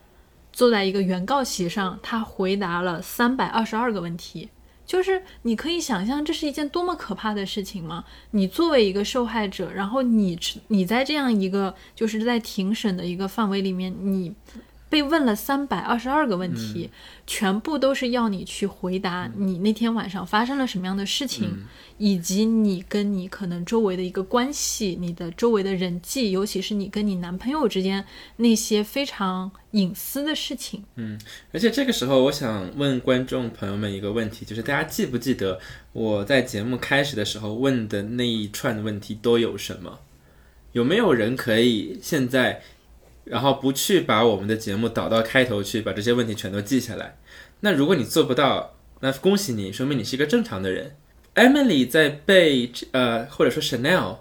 [0.53, 4.49] 坐在一个原告席上，他回答了三百二十二个问题，
[4.87, 8.05] 就是你可以想象这是一件多么可怕的事情吗？
[8.31, 14.33] 你作为一个受害者，然后你你在这样一个就是在庭审的一个范围里面，你
[14.89, 16.91] 被问了三百二十二个问题，
[17.27, 21.65] 全部都是要你去回答你那天晚上发生了什么样的事情，
[21.99, 28.05] 以及你跟你可能周围的一个关系，你的周围的人际，尤其是你跟你男朋友之间
[28.37, 30.85] 那些非常隐私的事情。
[30.95, 31.19] 嗯，
[31.53, 35.59] 而且这个时候，我想问观众朋友们一个问题，就是大家记不记得
[35.93, 39.99] 我在节目开始的时候问的那一串问题都有什么？
[40.73, 42.63] 有没有人可以现在，
[43.27, 47.19] 然后不去把我们的节目导到开头去，把这些问题全都记下来？
[47.61, 50.97] 那如果你做不到，那恭喜你，说明你是一个正常的人。
[51.35, 54.19] Emily 在被呃，或者说 Chanel，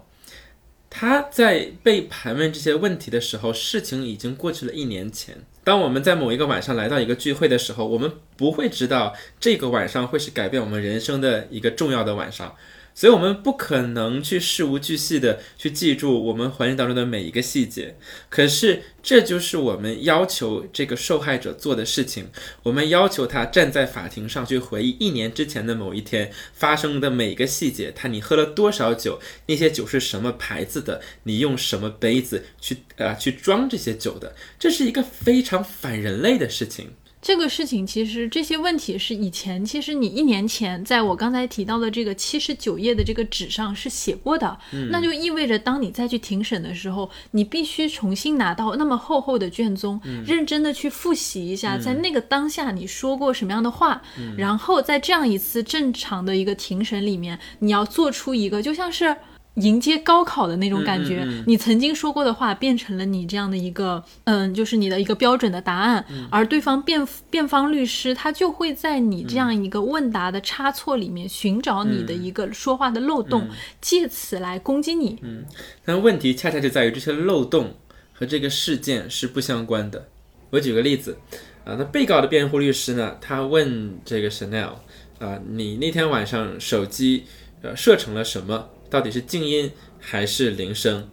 [0.90, 5.38] 她在被盘问这些问题的时候，事情已经过去了一年前。
[5.64, 12.54] 当我们在某一个晚上来到一个聚会的时候，我们不会知道这个晚上会是改变我们人生的一个重要的晚上。
[12.98, 17.94] 所以，我们不可能去事无巨细的去记住我们环境当中的每一个细节。
[18.30, 22.30] 可是，这就是我们要求这个受害者做的事情。
[22.62, 27.92] 我们要求他站在法庭上去回忆一年之前的某一天发生的每一个细节。
[27.94, 29.20] 他，你喝了多少酒？
[29.44, 31.02] 那些酒是什么牌子的？
[31.24, 34.34] 你用什么杯子去呃去装这些酒的？
[34.58, 36.92] 这是一个非常反人类的事情。
[37.26, 44.56] 这个事情其实这些问题是以前，其实你一年前在我刚才提到的这个七十九页的这个纸上是写过的，
[44.92, 54.00] 那就意味着当你再去庭审的时候，你必须重新拿到那么厚厚的卷宗，认真的去复习一下，在那个当下你说过什么样的话，
[54.38, 59.16] 然后在这样一次正常的一个庭审里面，你要做出一个就像是。
[59.56, 73.48] 迎接高考的那种感觉，你曾经说过的话变成了你这样的一个，嗯，就是你的一个标准的答案，而对方辩辩方律师他就会在你这样一个问答的差错里面寻找你的一个说话的漏洞，
[73.80, 75.18] 借此来攻击你。
[75.22, 75.44] 嗯，
[75.84, 77.74] 但问题恰恰就在于这些漏洞
[78.12, 80.08] 和这个事件是不相关的。
[80.50, 81.18] 我举个例子，
[81.64, 84.72] 啊，那被告的辩护律师呢，他问这个 Chanel，
[85.18, 87.24] 啊，你那天晚上手机
[87.62, 88.68] 呃设成了什么？
[88.96, 91.10] 到底是静音还是铃声？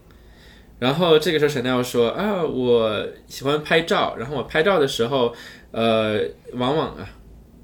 [0.80, 5.36] 然后这个时候沈 l 说啊，我喜欢拍照，然后我拍照的时候，
[5.72, 6.22] 呃，
[6.54, 7.10] 往往啊，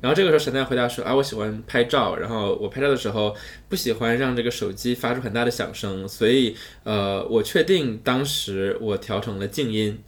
[0.01, 3.33] 然后这个时候沈 l 回答说啊，我喜欢拍照，然后我拍照的时候
[3.69, 6.53] 不喜欢让这个手机发出很大的响声，所以
[6.83, 10.03] 呃，我确定当时我调成了静音。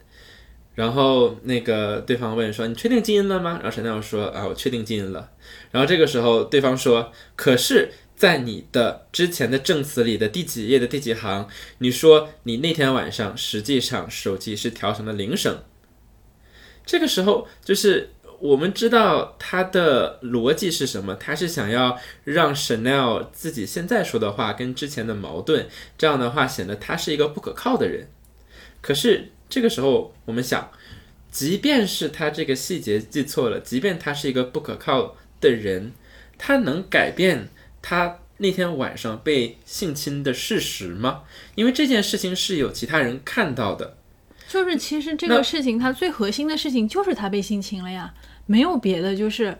[0.74, 3.60] 然后那个对方问说，你确定静音了吗？
[3.62, 5.30] 然后沈 l 说啊，我确定静音了。
[5.70, 7.90] 然后这个时候对方说，可是。
[8.22, 15.64] 在你的之前的证词里的第几页的第几行，你说你那天晚上实际上手机是调成了铃声。
[16.86, 25.66] 这个时候就是我们知道他的逻辑是什么，他是想要让 Chanel 自己现在说的话跟之前的矛盾，
[25.98, 28.06] 这样的话显得他是一个不可靠的人。
[28.80, 30.70] 可是这个时候我们想，
[31.32, 35.90] 即便是他这个细节记错了，即便他是一个不可靠的人，
[36.38, 37.48] 他能改变？
[37.82, 41.24] 他那天晚上被性侵的事实吗？
[41.54, 43.98] 因为这件事情是有其他人看到的。
[44.48, 48.12] 就是其实这个事情，它最核心的事情就是他被性侵了呀，
[48.46, 49.56] 没有别的，就是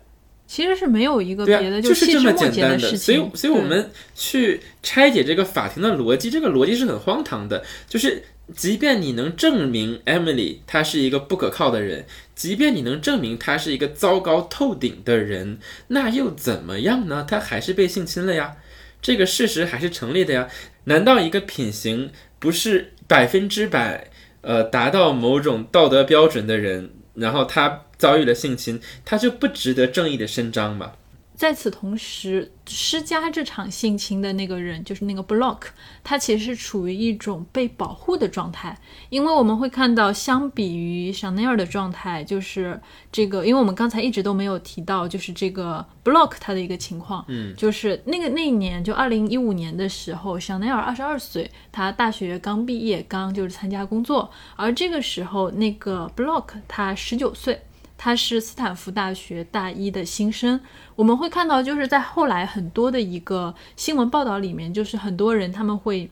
[0.47, 2.99] 其实是没有一个别的，就是这么简单的事情。
[2.99, 7.65] 所以，所以我们去拆解这个法庭的逻辑，这个逻辑是很荒唐的。
[7.89, 8.23] 就是
[8.55, 12.05] 即便你能证明 Emily 她是一个不可靠的人。
[12.35, 17.25] 即便你能证明他是一个糟糕透顶的人，那又怎么样呢？
[17.29, 18.57] 他还是被性侵了呀，
[19.01, 20.49] 这个事实还是成立的呀。
[20.85, 30.95] 难道一个品行不是百分之百呃达到某种道德标准的人，然后他遭遇了性侵，他就不值得正义的伸张吗？
[31.43, 35.63] 在此同时，施加这场性侵的那个人，就是那个 Block，
[36.05, 38.79] 他其实是处于一种被保护的状态，
[39.09, 57.63] 因为我们会看到，相比于 Chanel 的状态，就是这个，因为我们刚才一直都没有提到，就是这个 Block 他的一个情况，嗯，就是那个那一年，就二零一五年的时候，Chanel 二十二岁，他大学刚毕业，刚就是参加工作，而这个时候，那个 Block 他十九岁。
[58.05, 60.61] 他是斯坦福大学大一的新生，
[60.97, 66.11] 我们会看到，就是在后来很多的一个新闻报道里面，就是很多人他们会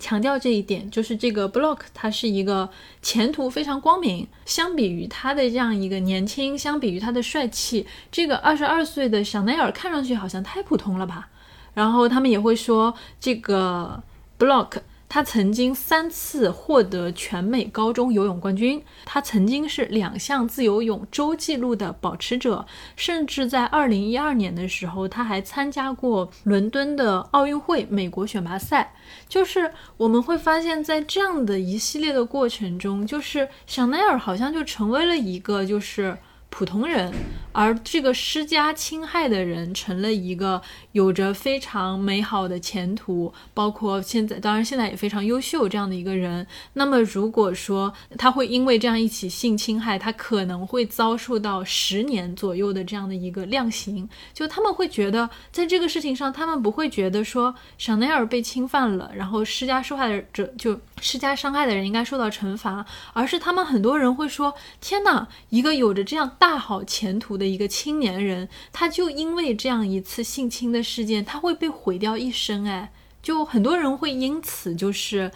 [0.00, 2.68] 强调这一点，就是这个 Block 他是一个
[3.00, 4.26] 前途非常光明。
[4.44, 11.28] 相比于他的这样一个年轻，相比于他的帅气，这个二十二岁的香奈儿看上去好像太普通了吧？
[11.74, 14.02] 然后他们也会说，这个
[14.36, 28.94] Block 他曾经三次获得全美高中游泳冠军，他曾经是两项自由泳周纪录的保持者，甚至在二零一二年的时候，他还参加过伦敦的奥运会美国选拔赛。
[29.28, 36.18] 就是我们会发现，在这样的一系列的过程中，就是香奈儿好像就成为了一个就是。
[36.50, 37.12] 普通人，
[37.52, 40.60] 而这个施加侵害的人成了一个
[40.92, 46.44] 有着非常美好的前途，包括现在，当然现在也非常优秀这样的一个人。
[46.72, 54.08] 那么，如果说他会因为这样一起性侵害，他可能会遭受到十年左右的这样的一个量刑。
[54.32, 66.36] 就他们会觉得，在这个事情上，他们不会觉得说香奈儿被侵犯了，然后施加受害者就施加伤害的人应该受到惩罚，而是他们很多人会说：天哪，一个有着这样。
[66.38, 72.64] 大好前途的一个青年人，他就因为这样一次性侵的事件，他会被毁掉一生。
[72.66, 72.92] 哎，
[73.22, 75.30] 就很多人会因此就是。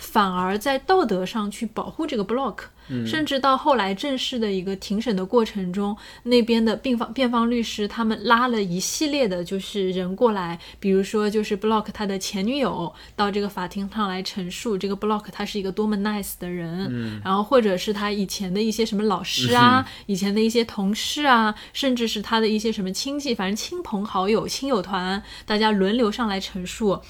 [0.00, 2.58] 反而在道德上去保护这个 block，
[3.06, 27.00] 甚至到后来正式的一个庭审的过程中，那边的辩方辩方律师他们拉了一系列的就是人过来，比如说就是 block 他的前女友到这个法庭上来陈述这个 block 他是一个多么 nice 的人，然后或者是他以前的一些什么老师啊，以前的一些同事啊，甚至是他的一些什么亲戚，反正亲朋好友、亲友团，大家轮流上来陈述。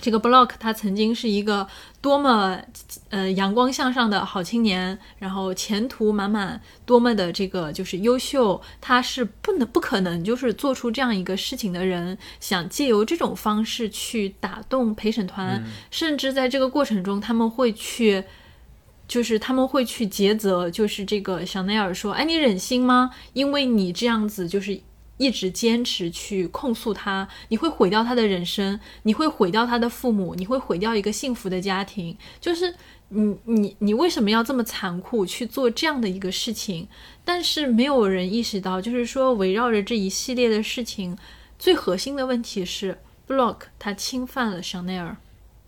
[0.00, 1.66] 这个 Block 他曾经是一个
[2.00, 2.60] 多么
[3.08, 18.22] 呃阳光向上的好青年，然后前途满满，多么的这个就是优秀，他是不能不可能就是做出这样一个事情的人，想借由这种方式去打动陪审团，甚至在这个过程中他们会去，
[19.08, 23.10] 就是他们会去诘责，就是这个香奈儿说，哎，你忍心吗？
[23.32, 24.78] 因为你这样子就是。
[25.18, 32.16] 一直坚持去控诉他，你会毁掉他的人生，你会毁掉他的父母，你会毁掉一个幸福的家庭。
[32.40, 32.74] 就是
[33.08, 36.86] 你你你为什么要这么残酷去做这样的一个事情？
[37.24, 41.16] 但是没有人意识到，就是说围绕着这一系列的事情，
[41.58, 45.16] 最核心的问题是，Block 他侵犯了香奈儿。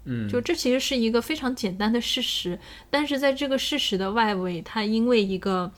[0.04, 2.58] 嗯，就这其实是一个非常简单的事实，
[2.90, 5.72] 但是在这个事实的外围，他因为一个。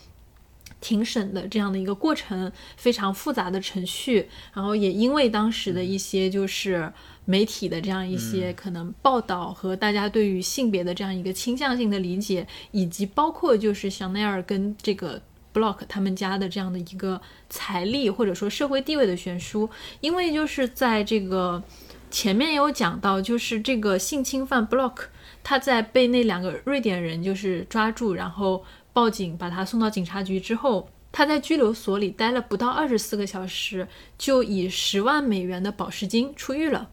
[0.81, 6.91] 庭审的这样的一个过程非常复杂的程序，然后也因为当时的一些就是
[7.27, 15.21] 媒体的这样一些可能报道和大家对于性别的这样一个倾向性的理解，以及包括就是香奈儿跟这个
[15.53, 19.69] Block 他们家的这样的一个财力或者说社会地位的悬殊，
[20.01, 21.63] 因为就是在这个
[22.11, 25.05] 前面有讲到，就是这个性侵犯 Block
[25.43, 28.65] 他在被那两个瑞典人就是抓住，然后。
[29.01, 33.89] 报警把他送到警察局之后，他在拘留所里待了不到二十四个小时，
[34.19, 36.91] 就以十万美元的保释金出狱了。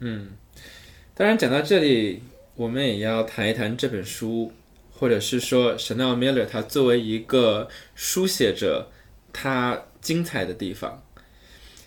[0.00, 0.32] 嗯，
[1.14, 2.22] 当然讲到这里，
[2.54, 4.52] 我们也要谈一谈这本书，
[4.92, 8.90] 或者是说 Chanel Miller 他作为一个书写者，
[9.32, 11.02] 他精彩的地方，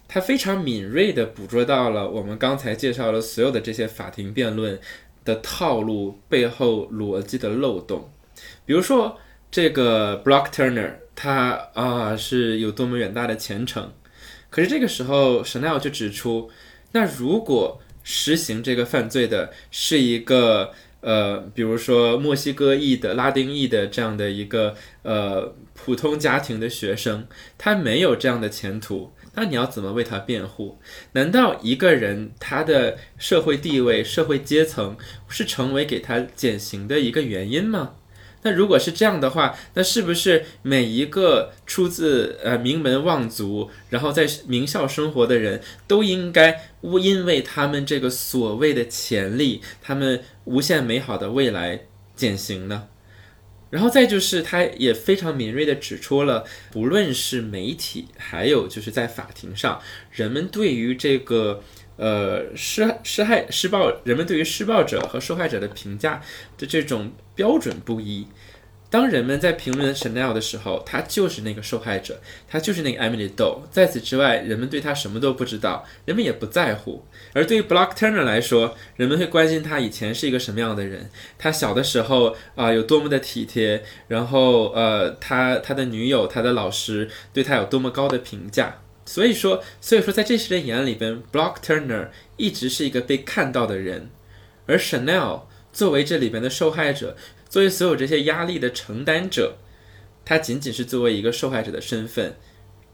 [0.07, 4.79] 他非常敏锐地捕捉到了我们刚才介绍了所有的这些法庭辩论
[5.23, 8.11] 的套路背后逻辑的漏洞，
[8.65, 9.19] 比如说。
[9.51, 13.91] 这个 Block Turner，他啊是有多么远大的前程，
[14.49, 16.49] 可是这个时候 Chanel 就指出，
[16.93, 20.71] 那如果实行这个犯罪的是一个
[21.01, 27.27] 呃，比如说墨西哥裔的、拉丁裔的这样的一个呃普通家庭的学生，
[27.57, 30.79] 他没有这样的前途，那你要怎么为他辩护？
[31.11, 34.95] 难道一个人他的社会地位、社会阶层
[35.27, 37.95] 是成为给他减刑的一个原因吗？
[38.43, 46.71] 那如果是这样的话，那是不是每一个出自呃名门望族，然后在名校生活的人都应该
[47.01, 51.81] 因为他们这个所谓的潜力，他们无限美好的未来
[52.15, 52.87] 减刑呢？
[53.69, 59.79] 然后再就是，他也非常敏锐地指出了，不论是媒体，还有就是在法庭上，
[60.11, 61.63] 人们对于这个。
[62.01, 66.19] 呃，施施害施暴人们对于施暴者和受害者的评价
[66.57, 68.25] 的这种标准不一。
[68.89, 73.59] 当人们在评论 Chanel 的时候，他就是那个受害者，他就是那个 Emily Doe。
[73.71, 77.05] 在此之外，人们对他什么都不知道，人们也不在乎。
[77.33, 88.81] 而对于 Block Turner 来说，人们会关心他以前是一个什么样的人，他小的时候啊有多么的体贴，然后呃，他他的女友、他的老师对他有多么高的评价。
[89.11, 92.07] 所以说，所以说，在这些人眼里边，Block Turner
[92.37, 94.09] 一直是一个被看到的人，
[94.67, 95.41] 而 Chanel
[95.73, 97.17] 作为这里边的受害者，
[97.49, 99.57] 作为所有这些压力的承担者，
[100.23, 102.37] 他仅仅是作为一个受害者的身份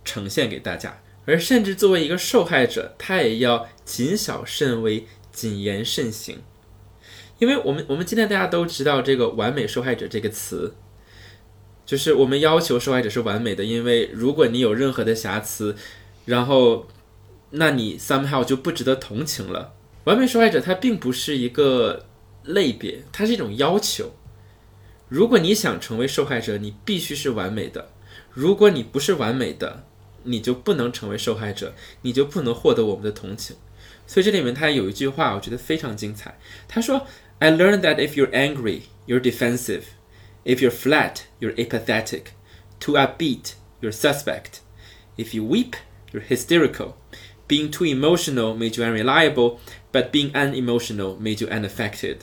[0.04, 6.40] 呈现给大家，而甚至作为一个受害者，他也要谨小慎微、谨言慎行，
[7.38, 10.74] 因为我们我们今天大家都知道这个“完美受害者”这个词，
[11.86, 15.76] 就是我们要求受害者是完美的，因为如果你有任何的瑕疵，
[16.28, 16.88] 然后
[17.52, 19.74] 那你 somehow 就不值得同情了。
[20.04, 22.06] 完美受害者它并不是一个
[22.44, 24.12] 类别，它是一种要求。
[25.08, 27.94] 如果你想成为受害者，你必须是完美的。
[28.34, 29.86] 如果你不是完美的，
[30.24, 33.56] 你就不能成为受害者，你就不能获得我们的同情。
[34.06, 36.38] 所以这里面他有一句话，我觉得非常精彩。
[36.68, 37.08] 他说
[37.40, 39.84] ：“I learned that if you're angry, you're defensive;
[40.44, 42.24] if you're flat, you're apathetic;
[42.80, 44.60] too upbeat, you're suspect;
[45.18, 45.74] if you weep,
[46.12, 46.94] you're hysterical.
[47.48, 49.60] Being too emotional made you unreliable,
[49.92, 52.18] but being unemotional made you unaffected.”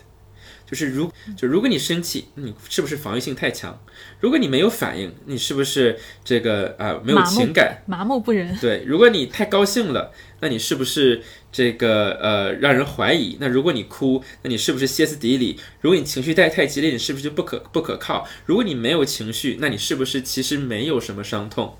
[0.67, 3.79] 就是如就如果你生气，你是不是防御性太强？
[4.19, 7.83] 如果你没有反应，你是不是这个啊、没有情感？
[7.87, 8.57] 麻木不仁。
[8.57, 10.11] 对，如果你太高兴了，
[10.41, 11.23] 那你是不是
[11.53, 13.37] 这个呃让人怀疑？
[13.39, 15.61] 那如果你哭，那你是不是歇斯底里？
[15.83, 18.27] 如果你情绪带太激烈，你是不是就不可不可靠？
[18.47, 21.77] 如果你没有情绪，那你是不是其实没有什么伤痛？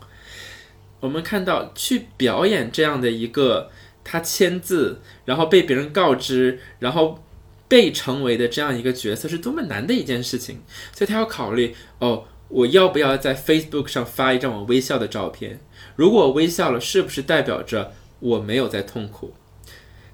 [1.05, 3.71] 我们看到去表演这样的一个
[4.03, 7.23] 他签字，然后被别人告知，然后
[7.69, 10.63] 被成为的这样一个角色，是多么难的一件事情。
[10.95, 15.61] 所以他要考虑哦，我要不要在 Facebook 上发一张我微笑的照片？
[15.95, 19.35] 如果我微笑了，是不是代表着我没有在痛苦？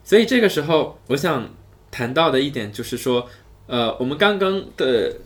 [0.03, 1.55] 所以这个时候，我想
[1.93, 3.28] 谈到的一点就是说，
[3.68, 5.18] 呃，我们刚刚的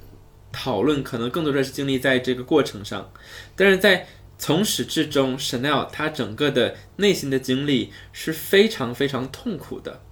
[0.52, 3.10] 讨论可能更多的是经历在这个过程上，
[3.56, 4.06] 但是在
[4.44, 10.02] 从始至终，Chanel 她整个的内心的经历是非常非常痛苦的。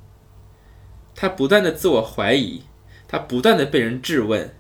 [1.15, 2.63] 她不断的自我怀疑，
[3.07, 4.55] 她不断的被人质问，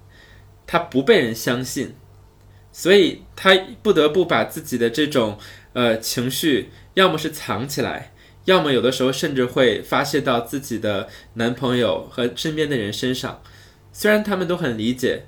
[0.67, 1.95] 她不被人相信，
[2.71, 5.39] 所以她不得不把自己的这种
[5.73, 8.13] 呃情绪，要么是藏起来，
[8.45, 13.43] 要么有的时候甚至会发泄到自己的男朋友和身边的人身上。
[13.91, 15.25] 虽然他们都很理解，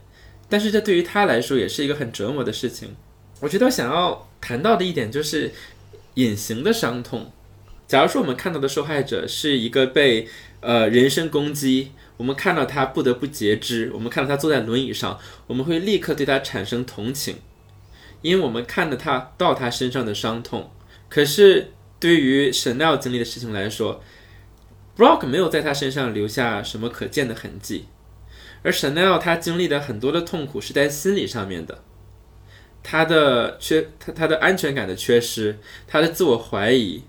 [0.51, 2.95] 但是这对于她来说也是一个很折磨的事情。
[3.41, 5.51] 我觉得想要谈到的一点就是
[6.15, 7.33] 隐形的伤痛。
[7.89, 10.29] 假如说我们看到的受害者是一个被
[10.61, 17.37] 呃人身攻击，我们看到他不得不截肢，我们看到他坐在轮椅上，我们会立刻对他产生同情，
[18.21, 20.71] 因为我们看得他到他身上的伤痛。
[21.09, 24.03] 可是对于 Chanel 经历的事情来说
[24.95, 27.87] ，Brock 没有在他身上留下什么可见的痕迹，
[28.63, 31.83] 而 Chanel 他经历的很多的痛苦是在心理上面的。
[32.87, 37.03] 他的缺，他他的安全感的缺失，他的自我怀疑，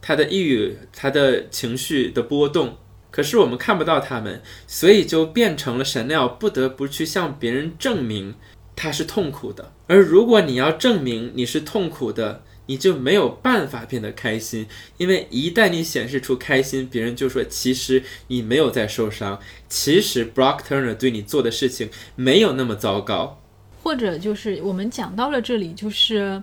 [0.00, 2.76] 他的抑郁，他的情绪的波动，
[3.10, 8.36] 可是我们看不到他们，所以就变成了 Chanel 不得不去向别人证明
[8.76, 9.72] 他是痛苦的。
[9.88, 23.42] 而如果你要证明你是痛苦的，你就没有办法变得开心，因为一旦你显示出开心，别人就说其实你没有在受伤，其实 Brock Turner 对你做的事情没有那么糟糕。
[23.88, 26.42] 或者就是我们讲到了这里，就是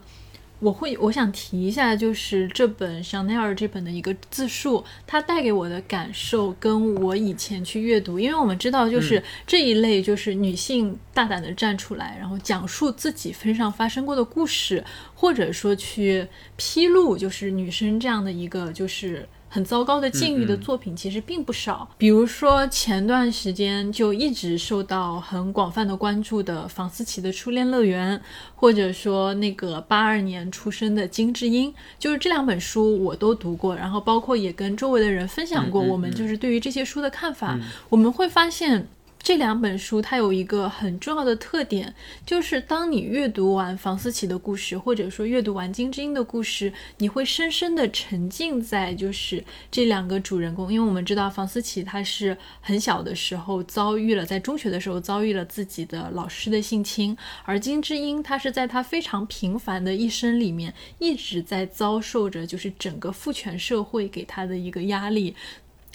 [0.58, 14.84] 我会我想提一下，就是这本香奈儿这本的一个自述，它带给我的感受跟我以前去阅读，因为我们知道，就是这一类就是女性大胆的站出来，然后讲述自己身上发生过的故事，
[15.14, 19.30] 或者说去披露就是女生这样的一个就是。
[19.56, 28.22] 很糟糕的境遇的作品其实并不少，比如说前段时间就一直受到很广泛的关注的房思琪的初恋乐园，
[28.54, 38.90] 或者说那个八二年出生的金智英，就是这两本书我都读过，然后包括也跟周围的人分享过，我们就是对于这些书的看法，我们会发现。
[39.26, 41.96] 这两本书它有一个很重要的特点，
[42.28, 65.36] 就是当你阅读完房思琪的故事，或者说阅读完金智英的故事，你会深深的沉浸在就是这两个主人公，因为我们知道房思琪她是很小的时候遭遇了，在中学的时候遭遇了自己的老师的性侵，而金智英她是在她非常平凡的一生里面一直在遭受着就是整个父权社会给她的一个压力。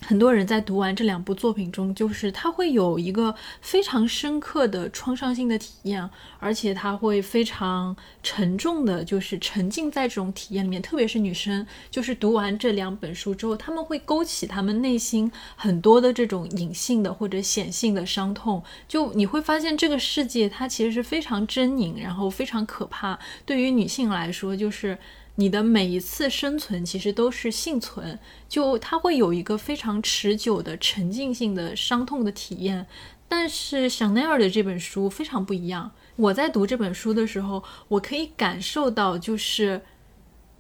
[0.03, 10.81] 很多人在读完这两部作品中，就是他会有一个非常深刻的创伤性的体验，而且他会非常沉重的，就是沉浸在这种体验里面。
[10.81, 18.63] 特别是女生，就是读完这两本书之后，他们会勾起他们内心很多的这种隐性的或者显性的伤痛。
[18.89, 23.19] 就你会发现，这个世界它其实是非常狰狞，然后非常可怕。
[23.45, 24.99] 对于女性来说，就是。
[25.37, 28.19] 你的每一次生存其实都是幸存，
[28.49, 32.87] 就它会有一个非常持久的沉浸性的伤痛的体验。
[33.29, 35.93] 但是香奈儿的这本书非常不一样。
[36.17, 39.81] 我在读这本书的时候，我可以感受到，就是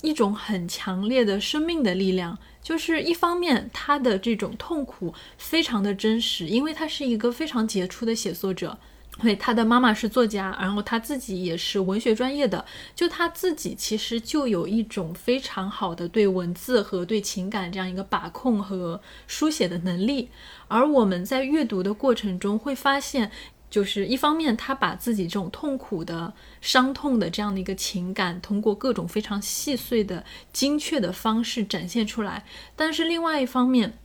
[0.02, 2.38] 一种很强烈的生命的力量。
[2.62, 8.78] 就是一方面，他的这种痛苦非常的真实，因为他是一个非常杰出的写作者。
[9.20, 12.64] 对，他的妈妈是作家，然后他自己也是文学专业的，
[12.94, 20.30] 就他自己其实就有一种非常好的对文字和对情感这样一个把控和书写的能力。
[20.68, 23.30] 而我们在阅读的过程中会发现，
[23.68, 32.44] 就是一方面他把自己这种痛苦的、伤痛的这样的一个情感，通过各种非常细碎的、精确的方式展现出来，
[32.74, 33.98] 但是另外一方面。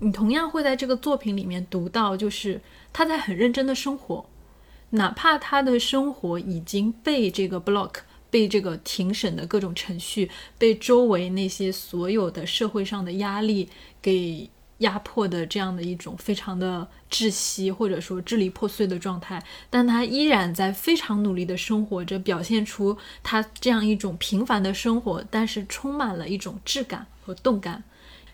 [0.00, 2.60] 你同样会在这个作品里面读到，就是
[2.92, 4.26] 他在很认真的生活，
[4.90, 13.68] 哪怕他的生活已经被这个 block、被这个庭审的各种程序、被周围那些所有的社会上的压力
[14.02, 27.82] 给压迫的这样的一种非常的窒息或者说支离破碎的状态，但他依然在非常努力的生活着，表现出他这样一种平凡的生活，但是充满了一种质感和动感。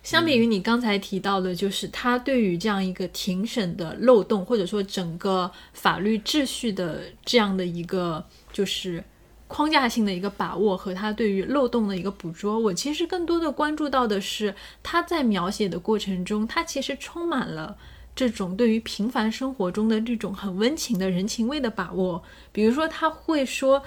[0.04, 9.02] 相比于你刚才提到的，就是他对于这样一个庭审的漏洞，或者说整个法律秩序的这样的一个就是
[9.48, 17.76] 框架性的一个把握，和他对于漏洞的一个捕捉，我其实更多的关注到的是他在描写的过程中，他其实充满了
[18.14, 22.22] 这种对于平凡生活中的这种很温情的人情味的把握。
[22.52, 23.82] 比如说，他会说。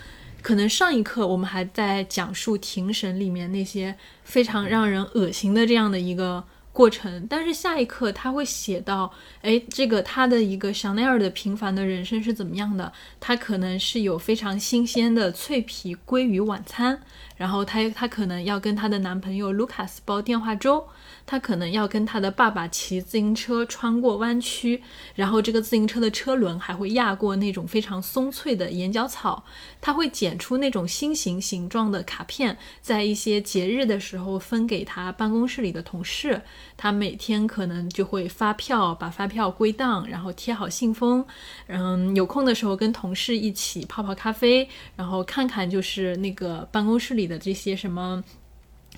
[0.47, 3.93] 可能上一刻我们还在讲述庭审里面那些
[4.23, 6.41] 非常让人恶心的这样的一个
[6.71, 12.93] 过程，但是下一刻他会写到，哎，这个他的一个香奈儿的平凡的人生是怎么样的？
[13.19, 17.01] 他可能是有非常新鲜的脆皮鲑鱼晚餐，
[17.35, 20.87] 然后他他可能要跟他的男朋友卢卡斯煲电话粥。
[21.27, 24.81] 他可能要跟他的爸爸骑自行车穿过弯曲，
[25.13, 29.43] 然后这个自行车的车轮还会压过那种非常松脆的眼角草。
[29.81, 36.41] 他会剪出那种心形形状的卡片，在一些节日的时候分给他办公室里的同事。
[36.77, 41.25] 他每天可能就会发票，把发票归档，然后贴好信封。
[41.67, 48.23] 嗯，有空的时候跟同事一起泡泡咖啡，然后看看就是那个办公室里的这些什么。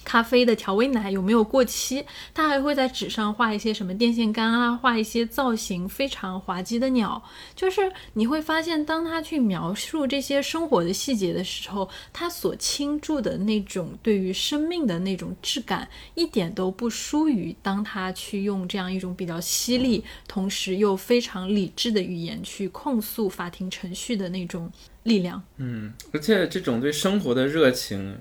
[0.03, 2.05] 咖啡的调味奶有没有过期？
[2.33, 7.21] 他还会在纸上画一些什么电线杆啊，画一些造型非常滑稽的鸟。
[7.55, 24.71] 就是你会发现，当他去描述这些生活的细节的时候，他所倾注的那种对于生命的那种质感，一点都不输于当他去用这样一种比较犀利，同时又非常理智的语言去控诉法庭程序的那种
[25.03, 25.41] 力量。
[25.57, 28.17] 嗯，而且这种对生活的热情。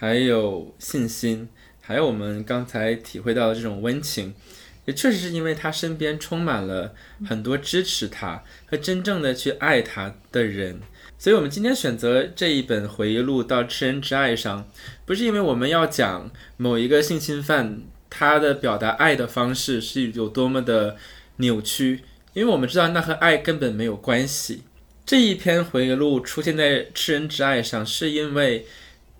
[0.00, 1.46] 还有信心，
[1.82, 4.32] 还有我们刚才体会到的这种温情，
[4.86, 6.94] 也确实是因为他身边充满了
[7.26, 10.80] 很多支持他和真正的去爱他的人，
[11.18, 14.66] 所以我们今天选择这一本回忆录到痴人之爱上，
[15.04, 20.96] 不是因为我们要讲某一个性侵犯他的表达爱的方式是有多么的
[21.36, 22.00] 扭曲，
[22.32, 24.62] 因为我们知道那和爱根本没有关系。
[25.04, 28.64] 这一篇回忆录出现在痴人之爱上，是因为。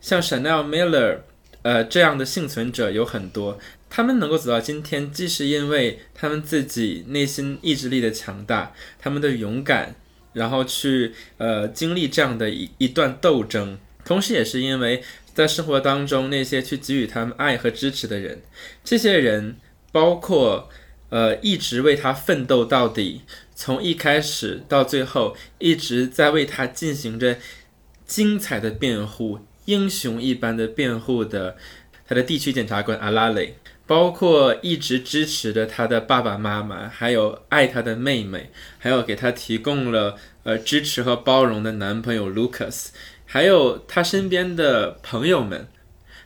[0.01, 1.19] 像 Chanel Miller，
[1.63, 9.95] 呃，这样的幸存者有很多，他们能够走到今天，既是因为他们自己内心意志力的强大，他们的勇敢，
[10.33, 15.03] 然后去呃经历这样的一一段斗争，同时也是因为
[15.35, 18.41] 在生活当中那些去给予他们爱和支持的人，
[18.83, 19.57] 这些人
[19.93, 20.71] 包括
[21.11, 23.21] 呃一直为他奋斗到底，
[23.55, 27.37] 从一开始到最后一直在为他进行着
[28.07, 29.41] 精彩的辩护。
[29.71, 31.57] 英雄一般的辩护的
[32.07, 33.55] 他的地区检察官阿拉蕾，
[33.87, 42.89] 包括一直支持着他的爸爸妈妈，还有爱他的妹妹，还有给他提供了呃支持和包容的男朋友 Lucas，
[43.25, 45.69] 还有他身边的朋友们，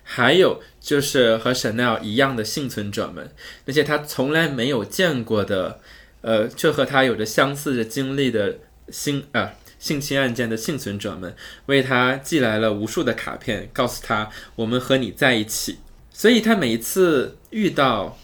[0.03, 3.31] 还有就是和 Chanel 一样的幸存者们，
[3.67, 5.81] 那些他从来没有见过的，
[6.23, 9.53] 呃，却和他有着相似的经历的新啊。
[9.85, 15.81] 性侵案件的幸存者们为他寄来了无数的卡片，告诉他我们和你在一起。
[16.11, 18.17] 所以他每一次遇到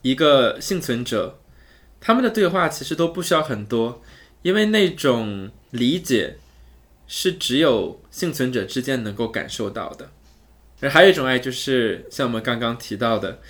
[0.00, 1.38] 一个幸存者，
[2.00, 4.02] 他们的对话其实都不需要很多，
[4.40, 6.38] 因为那种理解
[7.06, 10.10] 是只有幸存者之间能够感受到的。
[10.80, 13.42] 而还有一种爱，就是像我们刚刚提到的，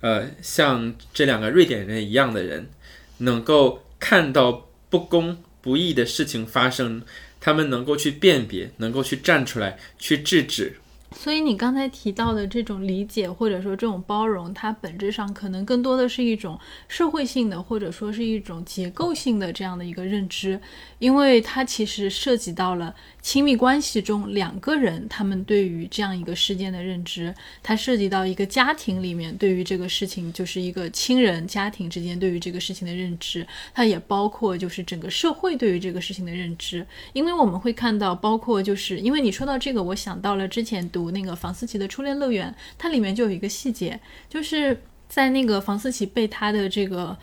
[0.00, 2.70] 呃，像这两个瑞典人一样的人，
[3.18, 5.36] 能够看到不公。
[5.62, 7.00] 不易的事情发生，
[7.40, 10.76] 他们能够去辨别，能够去站出来去制止，
[11.14, 16.58] 所以你刚才提到的这种理解，或者说这种包容，它本质上可能更多的是一种
[16.88, 20.60] 社会性的，或者说是一种结构性的这样的一个认知，
[20.98, 27.32] 因为它其实涉及到了亲密关系中两个人他们对于这样一个事件的认知，
[27.62, 41.01] 它涉及到一个家庭里面对于这个事情，就是一个亲人家庭之间对于这个事情的认知，它也包括就是整个社会对于这个事情的认知，因为我们会看到，包括就是因为你说到这个，我想到了之前读。
[41.10, 47.16] 那个房思琪的初恋乐园，它里面就有一个细节，就是在那个房思琪被他的这个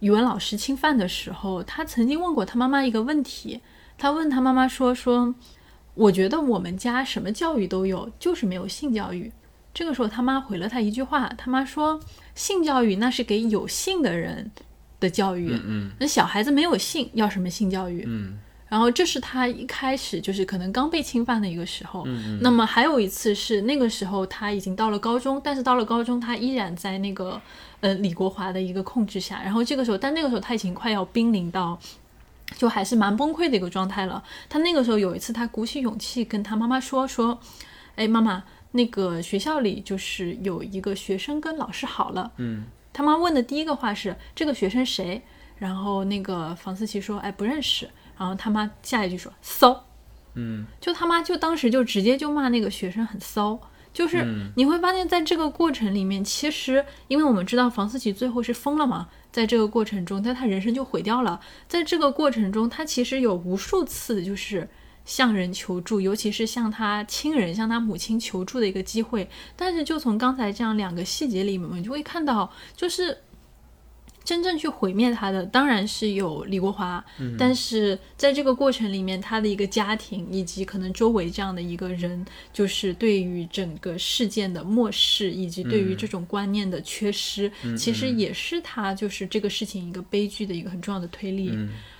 [0.00, 3.60] 语文老师侵犯的时候，他曾经问过他妈妈一个问题，
[3.96, 5.34] 他问他妈妈说：“说
[5.94, 9.32] 我觉得我们家什么教育都有，就是没有性教育。”
[9.74, 11.98] 这个时候他妈回了他一句话，他妈说
[12.34, 14.50] ：“性教育那是给有性的人
[15.00, 18.38] 的教育，嗯那小孩子没有性，要什么性教育？”嗯。
[18.72, 22.06] 然后这是他一开始就是可能刚被侵犯的一个时候，
[22.40, 27.38] 那么还有一次是那个时候他已经到了高中，但是到了高中他依然在那个
[27.80, 31.78] 呃李国华的一个控制下，然后这个时候，但那个时候他已经快要濒临到，
[32.56, 34.24] 就还是蛮崩溃的一个状态了。
[34.48, 37.38] 他那个时候有一次他鼓起勇气跟他妈妈说说，
[37.96, 45.20] 哎妈妈，那个学校里就是有一个学生跟老师好了，嗯，他妈问的第一个话是这个学生谁？
[45.58, 47.86] 然后那个房思琪说，哎不认识。
[48.18, 49.86] 然后他妈下一句说骚，
[50.34, 53.58] 嗯，就他妈就当时就直接就骂那个学生很骚，
[53.92, 54.24] 就是
[54.56, 61.40] 你会发现在这个过程里面，其实因为我们知道房思琪最后是疯了嘛，在这个过程中，但他人生就毁掉了。
[61.66, 64.68] 在这个过程中，他其实有无数次就是
[65.04, 69.28] 向人求助，尤其是向他亲人、向他母亲求助的一个机会。
[69.56, 73.18] 但是就从刚才这样两个细节里面，我们就会看到，就是。
[74.24, 77.04] 真正去毁灭他的当然是有李国华，
[77.38, 91.52] 但是在这个过程里面，他的一个家庭以及可能周围这样的一个人，就是对于整个事件的漠视，以及对于这种观念的缺失，其实也是他就是这个事情一个悲剧的一个很重要的推力。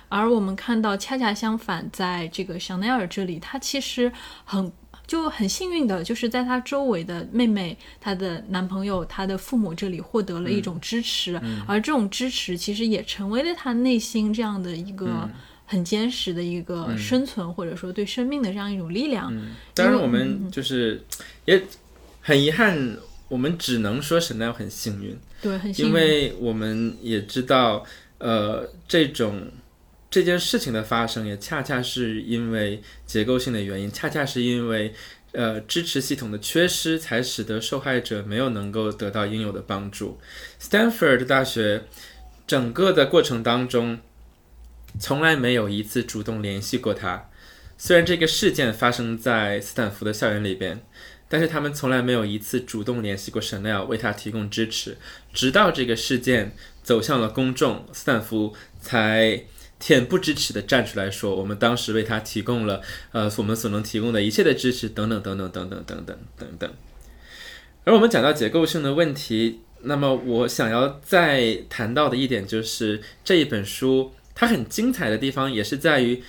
[0.09, 4.11] 而我们看到，恰恰相反，在这个香奈儿这里，他其实
[4.45, 4.71] 很。
[5.05, 15.29] 就很幸运的，就是在她周围的妹妹、她的男朋友、她的父母这里获得了一种支持，而这种支持其实也成为了她内心这样的一个
[15.65, 19.31] 很坚实的一个生存，或者说对生命的这样一种力量。
[19.73, 21.03] 当然，我们就是
[21.45, 21.61] 也
[22.21, 22.97] 很遗憾，
[23.27, 27.85] 我们只能说沈奈很幸运，对，很幸运，因为我们也知道，
[28.19, 29.41] 呃，这种。
[30.13, 34.93] 这件事情的发生也恰恰是因为结构性的原因，恰恰是因为，
[35.31, 40.19] 呃，支持系统的缺失，才使得受害者没有能够得到应有的帮助。
[40.61, 41.85] Stanford 大学
[42.45, 43.97] 整个的过程当中，
[44.99, 47.31] 从来没有一次主动联系过他。
[47.79, 50.79] 虽然这个事件发生在斯坦福的校园里边，
[51.27, 54.95] 但是他们从来没有一次主动联系过 Chanel 为他提供支持。
[55.33, 59.45] 直到这个事件走向了公众，斯坦福才。
[59.83, 62.81] 恬不知耻地站出来说：“我们当时为他提供了，
[63.11, 66.73] 呃，我们所能提供的一切的支持，等等等等等等等等等等。”
[67.83, 76.23] 而我们讲到结构性的问题，那么我想要再谈到的一点就是这一本书它很精彩的地方，也是在于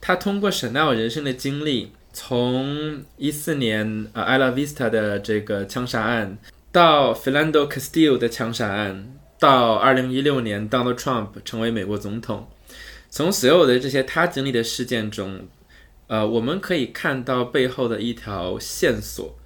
[0.00, 6.38] 它通过 Chanel 人生的经历，从一四年呃 Ella Vista 的这个枪杀案，
[6.70, 12.48] 到 Philando Castile 的枪杀案，到二零一六年 Donald Trump 成为美国总统。
[13.14, 15.46] 从所有的这些他经历的事件中，
[16.06, 19.38] 呃，我们可以看到背后的一条线索，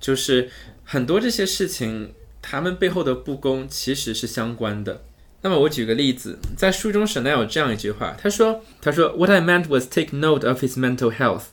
[0.00, 0.50] 就是
[0.82, 2.12] 很多这些事情，
[2.42, 5.04] 他们背后的不公其实是相关的。
[5.42, 11.44] 那么我举个例子，在书中沈奈有这样一句话，他说：“他说 What I meant was take note of his mental health,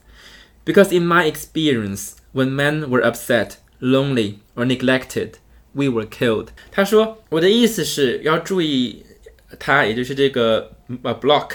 [0.65, 5.33] because in my experience, when men were upset, lonely or neglected,
[5.73, 9.05] we were killed。”他说我的意思是要注意。
[9.59, 10.71] 他也就是这个
[11.03, 11.51] 呃，block，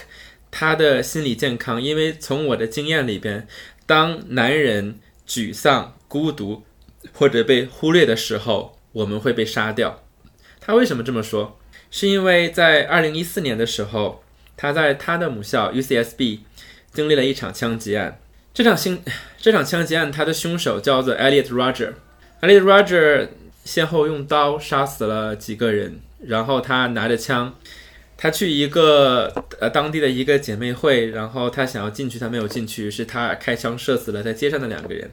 [0.51, 3.47] 他的心理健康，因为从我的经验里边，
[3.87, 6.65] 当男人沮丧、孤独
[7.13, 10.03] 或者被忽略的时候，我们会被杀掉。
[10.61, 11.59] 他为什么这么说？
[11.91, 14.25] 是因为在二零一四年的时候，
[14.57, 16.41] 他在他的母校 UCSB
[16.93, 18.21] 经历了一场枪击案。
[18.53, 18.99] 这场枪
[19.39, 21.93] 这场枪击案，他的凶手叫做 Elliot Roger。
[22.41, 23.29] Elliot Roger
[23.65, 27.55] 先后用刀杀死了几个人，然后他拿着枪。
[28.17, 35.11] 他去一个呃当地的一个姐妹会，然后他想要进去，他没有进去，是他开枪射死了在街上的两个人。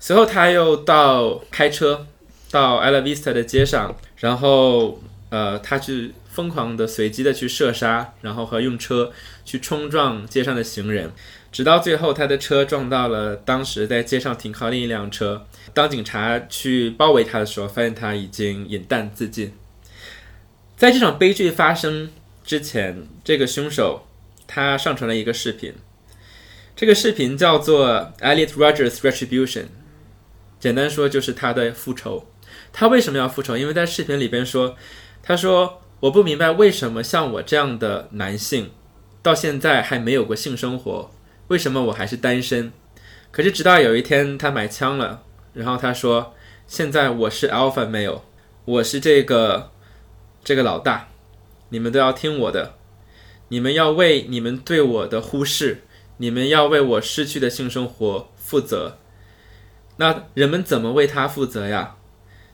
[0.00, 2.06] 随后他又到开车
[2.50, 9.12] 到 Ella Vista 的街上，然后呃，他去疯狂的、随机的去射杀，然后和用车
[9.44, 11.12] 去冲撞街上的行人，
[11.52, 15.46] 直到最后他的车撞到了当时在街上停靠另一辆车。
[15.74, 19.52] 当警察去包围他的时候，发现他已经饮弹自尽。
[20.76, 22.10] 在这场悲剧发生
[22.44, 24.06] 之前，这个凶手
[24.46, 25.74] 他上传了一个视频，
[26.74, 29.66] 这个视频叫做 Elliot Rogers Retribution，
[30.58, 32.26] 简单说就是他的复仇。
[32.72, 33.56] 他为什么要复仇？
[33.56, 34.76] 因为在视频里边说，
[35.22, 38.70] 他说我不明白为什么像我这样的男性，
[39.22, 41.10] 到现在还没有过性生活，
[41.48, 42.72] 为什么我还是单身？
[43.30, 45.22] 可是直到有一天他买枪了，
[45.54, 46.34] 然后他说，
[46.66, 48.22] 现在我是 Alpha Male，
[48.64, 49.70] 我是这个
[50.42, 51.08] 这个老大，
[51.72, 52.74] 你们都要听我的，
[53.48, 55.84] 你们要为你们对我的忽视，
[56.18, 58.98] 你们要为我失去的性生活负责。
[59.96, 61.96] 那人们怎么为他负责呀？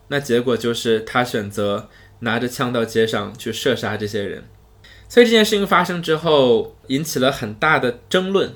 [0.06, 1.88] 那结果就是他选择
[2.20, 4.44] 拿着枪到街上去射杀这些人，
[5.08, 8.54] 所以这件事情发生之后引起了很大的争论。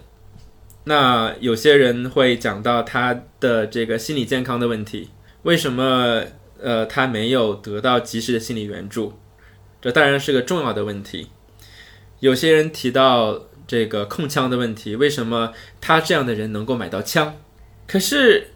[0.85, 5.11] 那有些人会讲到他的这个心理健康的问题，
[5.43, 6.23] 为什么
[6.61, 9.13] 呃他没有得到及时的心理援助？
[9.83, 11.27] 这当然是个重要的问题。
[12.21, 15.53] 有些人提到这个控枪的问题，为什么
[15.83, 17.37] 他这样的人能够买到枪？
[17.87, 18.49] 可是。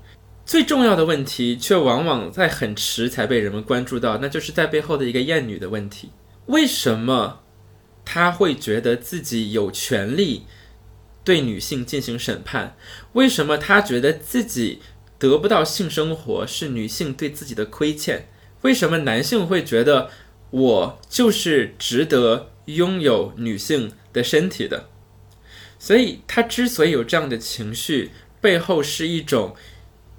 [0.46, 6.12] 最重要的问题却往往在很迟才被人们关注到，那就是在背后的一个厌女的问题。
[6.46, 7.40] 为什么
[8.04, 10.46] 他会觉得自己有权利
[11.24, 12.76] 对女性进行审判？
[13.14, 14.78] 为什么他觉得自己
[15.18, 18.28] 得不到性生活是女性对自己的亏欠？
[18.62, 20.10] 为什么男性会觉得
[20.50, 24.88] 我就是值得拥有女性的身体的？
[25.78, 29.54] 所以，他之所以有这样的情绪，背后是一种。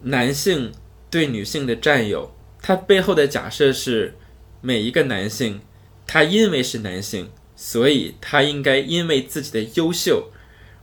[0.04, 0.72] 男性
[1.10, 4.14] 对女性的占有，他背后的假设是，
[4.62, 5.62] 每一个男性，
[6.06, 10.30] 他因为是男性，所以他应该因为自己的优秀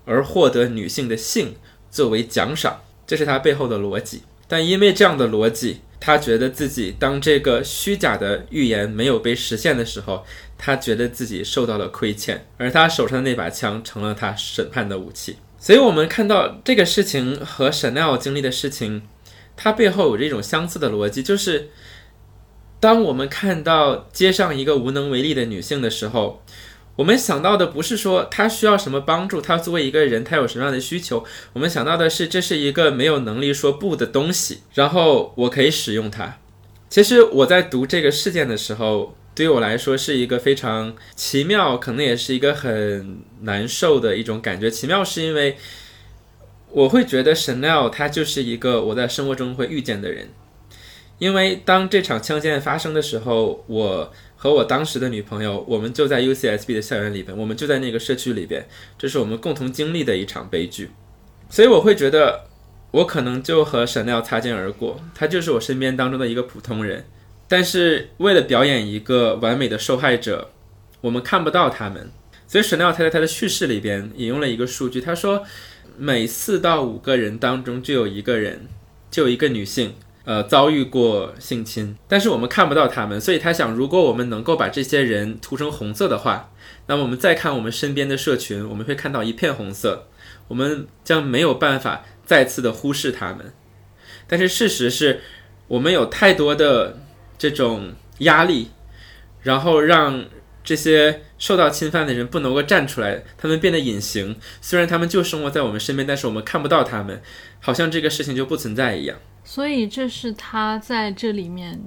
[0.04, 1.54] 而获得女性的性
[1.92, 4.22] 作为奖赏，这是他背后的逻辑。
[4.48, 10.22] 但因为这样的逻辑，他觉得自己当这个虚假的预言没有被实现的时候，
[10.58, 15.36] 他觉得自己受到了亏欠，而他手上的那把枪成了他审判的武器。
[15.58, 19.00] 所以，我们看到这个事情和 Chanel 经历的事情，
[19.56, 21.70] 它背后有这种相似的逻辑，就是
[22.78, 26.44] 当我们看到街上一个无能为力的女性的时候，
[26.96, 36.38] 我们想到的不是说他需要什么帮助，他作为一个人，他有什么样的需求，我们想到的是这是一个没有能力说不的东西，然后我可以使用它。
[36.88, 39.16] 其实我在读这个事件的时候。
[39.36, 44.70] 对于我来说是一个非常奇妙，可能也是一个很难受的一种感觉。
[44.70, 45.56] 奇妙是因为
[46.70, 50.28] 我会觉得 Chanel 他就是一个我在生活中会遇见的人。
[51.18, 54.12] 因为当这场枪击案发生的时候，我
[54.44, 58.62] 和我当时的女朋友，我们就在 UCSB 的校园里边，我们就在那个社区里边，
[58.98, 60.90] 这是我们共同经历的一场悲剧。
[61.48, 62.44] 所以我会觉得
[62.90, 67.06] 我可能就和 Chanel 擦肩而过，他就是我身边当中的一个普通人。
[67.48, 70.50] 但是为了表演一个完美的受害者，
[71.00, 72.10] 我们看不到他们。
[72.46, 75.42] 所以，Chanel 他在他的叙事里边引用了一个数据，他说，
[75.96, 78.66] 每四到五个人当中就有一个人，
[79.10, 81.96] 就有一个女性，呃，遭遇过性侵。
[82.08, 86.50] 但是我们看不到他们，所以他想，如果我们能够把这些人涂成红色的话，
[86.86, 90.08] 那么我们再看我们身边的社群，我们会看到一片红色，
[90.48, 93.52] 我们将没有办法再次的忽视他们。
[94.26, 95.20] 但是事实是，
[95.68, 96.98] 我们有太多的。
[97.36, 98.70] 这种压力，
[99.42, 100.24] 然后让
[100.62, 104.36] 这些受到侵犯的人不能够站出来，他们变得隐形。
[104.62, 107.20] 虽然他们就生活在我们身边，但是我们看不到他们，
[107.60, 109.18] 好像这个事情就不存在一样。
[109.44, 111.78] 所以，这是他在这里面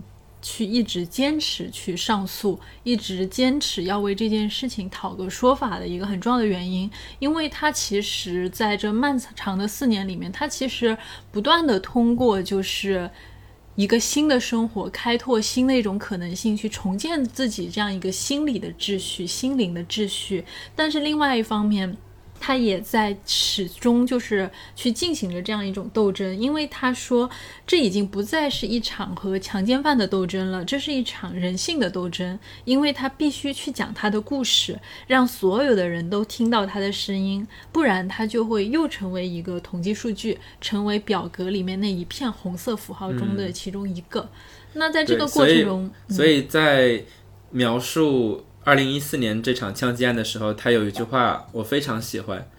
[0.42, 6.90] 去一直坚持去上诉，一直坚持要为这件事情讨个说法的一个很重要的原因。
[7.20, 10.98] 因为他其实在这漫长的四年里面，他其实
[11.32, 13.10] 不断的通过就是。
[13.78, 20.44] 一个新的生活，开拓新的一种可能性，去重建自己这样一个心理的秩序、心灵的秩序。
[20.76, 21.96] 但是另外一方面，
[22.40, 27.30] 他也在始终就是去进行着这样一种斗争，因为他说
[27.66, 44.30] 这已经不再是一场和强奸犯的斗争了，这是一场人性的斗争，因为他必须去讲他的故事，让所有的人都听到他的声音，不然他就会又成为一个统计数据，成为表格里面那一片红色符号中的其中一个。
[44.74, 47.04] 那在这个过程中，所以在
[47.52, 48.44] 描述。
[48.68, 52.52] 二零一四年这场枪击案的时候，他有一句话我非常喜欢。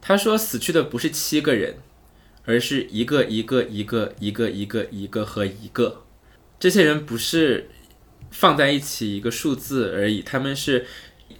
[0.00, 1.78] 他说：“死去的不是七个人，
[2.44, 6.04] 而是一个一个一个一个一个一个和一个。
[6.60, 7.68] 这些人不是
[8.30, 10.86] 放在一起一个数字而已，他们是。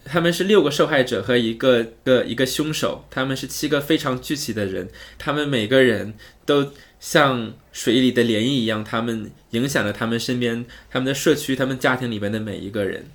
[0.04, 13.06] 他们是六个受害者和一个个一个凶手，他们是七个非常具体的人，他们每个人都像水里的涟漪一样，他们影响了他们身边、他们的社区、他们家庭里面的每一个人。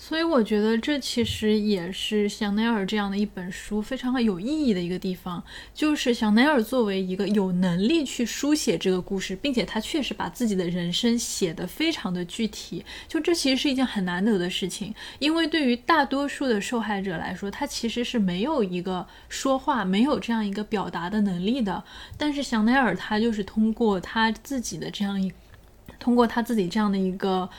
[0.00, 5.42] 所以我觉得这其实也是香奈儿这样的一本书非常有意义的一个地方，
[5.74, 21.82] 就是香奈儿作为一个有能力去书写这个故事，并且他确实把自己的人生写得非常的具体，就这其实是一件很难得的事情，因为对于大多数的受害者来说，他其实是没有一个说话、没有这样一个表达的能力的，
[22.16, 25.32] 但是香奈儿他就是通过他自己的这样一，
[25.98, 27.50] 通过他自己这样的一个。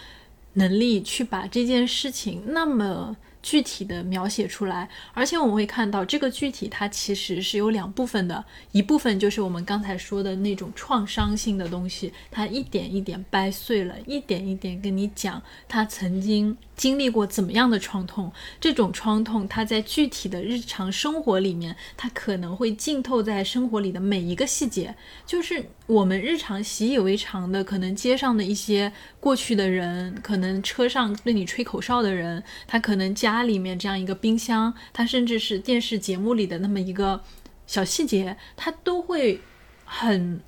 [0.59, 8.43] 能力去把这件事情那么具体的描写出来，而且我们会看到这个具体它其实是有两部分的，
[8.73, 16.55] 一部分就是我们刚才说的那种创伤性的东西，它一点一点掰碎了，一点一点跟你讲他曾经。
[16.79, 18.31] 经历过怎么样的创痛？
[18.61, 24.95] 这种创痛，它在具体的日常生活里面，它可能会浸透在生活里的每一个细节。
[25.25, 37.21] 就是我们日常习以为常的，可能街上的一些过去的人，可能车上对你吹口哨的人，他可能家里面这样一个冰箱，他甚至是电视节目里的那么一个
[37.67, 39.41] 小细节，他都会
[39.83, 40.39] 很。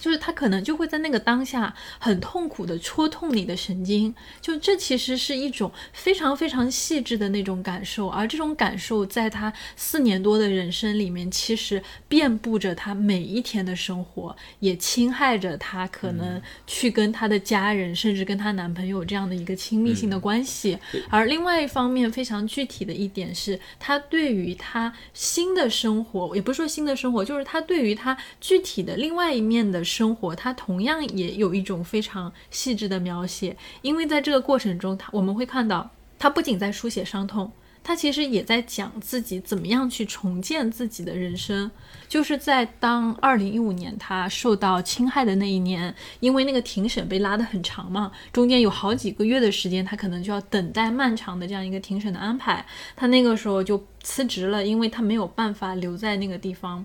[0.00, 20.78] 就是他可能就会在那个当下很痛苦的戳痛你的神经，就这其实是一种非常非常细致的那种感受，而这种感受在他四年多的人生里面，其实遍布着他每一天的生活，也侵害着他可能去跟他的家人，甚至跟他男朋友这样的一个亲密性的关系。
[21.10, 29.84] 而另外一方面，非常具体的一点是，他对于他新的生活，也不是说新的生活，就是他对于他具体的另外一面的。
[29.90, 37.50] 生活，它同样也有一种非常细致的描写，因为在这个过程中，他我们会看到，他不仅在书写伤痛，
[37.82, 41.70] 他其实也在讲自己怎么样去重建自己的人生。
[42.08, 52.64] 就是在当二零一五年他受到侵害的那一年，因为那个庭审被拉得很长嘛，中间有好几个月的时间，他可能就要等待漫长的这样一个庭审的安排，
[52.96, 56.84] 他那个时候就辞职了，因为他没有办法留在那个地方。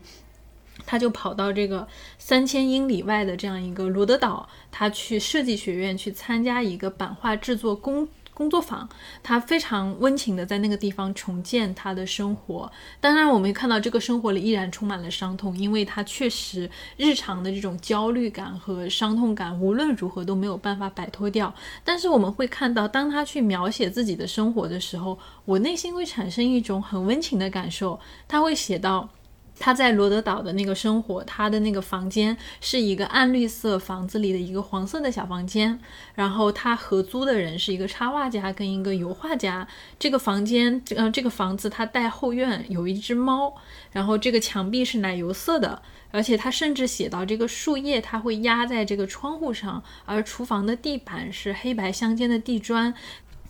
[0.86, 8.88] 他就跑到这个三千英里外的这样一个罗德岛，他去设计学院去参加一个版画制作工工作坊。
[9.24, 12.72] 他非常温情的在那个地方重建他的生活。
[13.00, 21.54] 当然，我们也看到这个生活里依然充满了伤痛，因为他确实日常的这种焦虑感和伤痛感无论如何都没有办法摆脱掉。
[21.84, 28.00] 但是我们会看到，当他去描写自己的生活的时候，我内心会产生一种很温情的感受。
[28.28, 29.10] 他会写到。
[29.58, 35.80] 他在罗德岛的那个生活，他的那个房间是一个暗绿色房子里的一个黄色的小房间，
[36.14, 39.68] 然后他合租的人是一个插画家跟一个油画家。
[39.98, 43.56] 这个房间，呃，这个房子它带后院，有一只猫，
[43.92, 45.82] 然后这个墙壁是奶油色的，
[46.12, 52.94] 而且他甚至写到这个树叶，它会压在这个窗户上，而厨房的地板是黑白相间的地砖。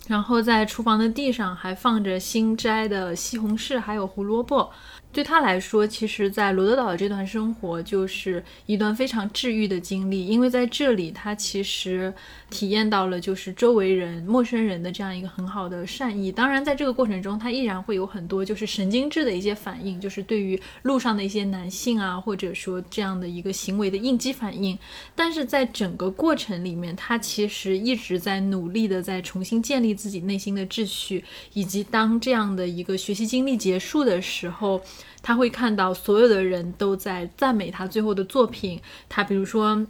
[0.07, 4.71] 然后在厨房的地上还放着新摘的西红柿，还有胡萝卜。
[5.15, 12.13] 对他来说，其实，在罗德岛的这段生活就是一段非常治愈的经历，因为在这里，他其实
[12.49, 16.33] 体验到了就是周围人、陌生人的这样一个很好的善意。
[16.33, 24.77] 当然，在这个过程中，他依然会有很多就是神经质的一些反应，就是对于路上的一些男性啊，或者说这样的一个行为的应激反应。
[25.15, 34.81] 但是在整个过程里面，他其实一直在努力的在重新建立自己内心的秩序，以及当这样的一个学习经历结束的时候。
[35.21, 38.81] 他会看到所有的人都在赞美他最后的作品。
[39.09, 39.85] 他比如说。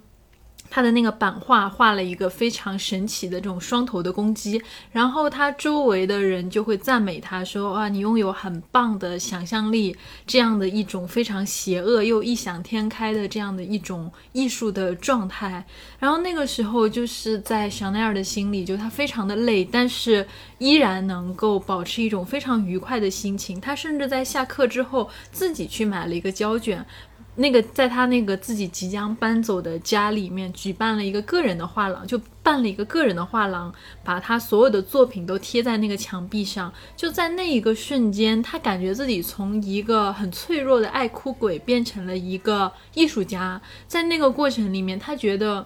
[0.75, 4.61] 他的那个版画画了一个非常神奇的这种双头的公鸡，
[4.91, 9.95] 然后他周围的人就会赞美他说：“哇，你拥有很棒的想象力，
[10.27, 15.65] 这样的一种非常邪恶又异想天开的这样的一种艺术的状态。”
[15.97, 23.61] 然后那个时候就是在香奈儿的心里，就他非常的累，但是依然能够保持一种非常愉快的心情。
[23.61, 26.85] 他甚至在下课之后自己去买了一个胶卷。
[27.37, 33.73] 那个在他那个自己即将搬走的家里面举办了一个个人的画廊，就办了一个个人的画廊，
[34.03, 36.73] 把他所有的作品都贴在那个墙壁上。
[36.95, 43.61] 就在那一个瞬间，他感觉自己从一个很脆弱的爱哭鬼变成了一个艺术家。
[43.87, 45.65] 在那个过程里面，他觉得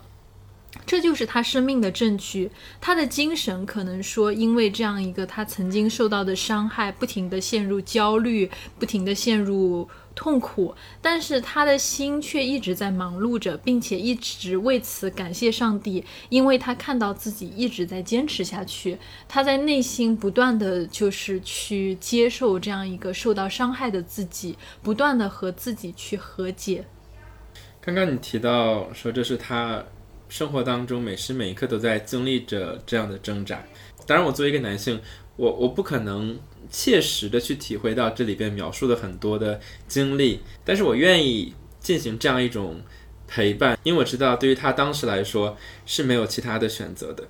[0.86, 2.52] 这就是他生命的证据。
[2.80, 18.98] 他的精神可能说，因为这样一个他曾经受到的伤害，不停的陷入焦虑，不停的陷入痛苦，但是他的心却一直在忙碌着，并且一直为此感谢上帝，因为他看到自己一直在坚持下去，
[19.28, 26.86] 他在内心不断的就是去接受这样一个受到伤害的自己，不断的和自己去和解。
[27.82, 29.84] 刚刚你提到说这是他。
[30.30, 33.62] 生活当中每时每刻都在经历着这样的挣扎。
[34.06, 35.02] 当然，我作为一个男性，
[35.36, 42.82] 我我不可能切实的去体会到这里边描述的很多的经历，但是我愿意进行这样一种
[43.28, 47.28] 陪伴，因为我知道对于他当时来说是没有其他的选择的。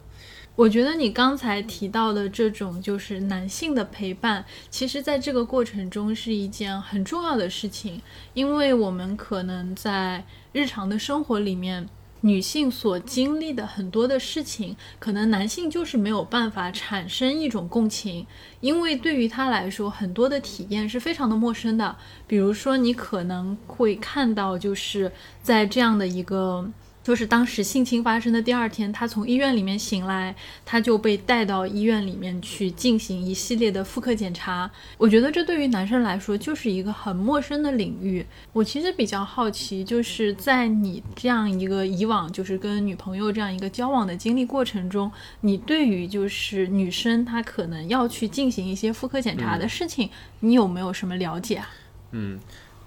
[0.55, 8.01] 我觉得你刚才提到的这种就是男性的陪伴，其实在这个过程中是一件很重要的事情，
[8.33, 11.87] 因为我们可能在日常的生活里面。
[12.21, 18.25] 女性所经历的很多的事情，可能男性就是没有办法产生一种共情，
[18.59, 21.95] 因为对于他来说，很多的体验是非常的陌生的。
[22.27, 25.11] 比如说，你可能会看到，就是
[25.41, 26.69] 在这样的一个。
[27.09, 34.69] 就是当时性侵发生的第二天，他从医院里面醒来，他就被带到医院里面去进行一系列的妇科检查。
[34.95, 38.23] 我觉得这对于男生来说就是一个很陌生的领域。
[38.53, 50.07] 我其实比较好奇，就是在你这样一个以往就是跟女朋友这样一个交往的经历过程中，你对于就是女生她可能要去进行一些妇科检查的事情，
[50.41, 51.67] 你有没有什么了解啊？
[52.11, 52.39] 嗯。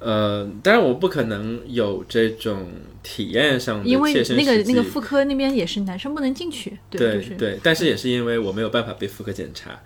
[0.04, 2.68] 呃，当然我不可能有这种
[3.02, 9.80] 体验上的因为那个那个妇科那边也是男生不能进去，对对，但是也是因为我没有办法被妇科检查，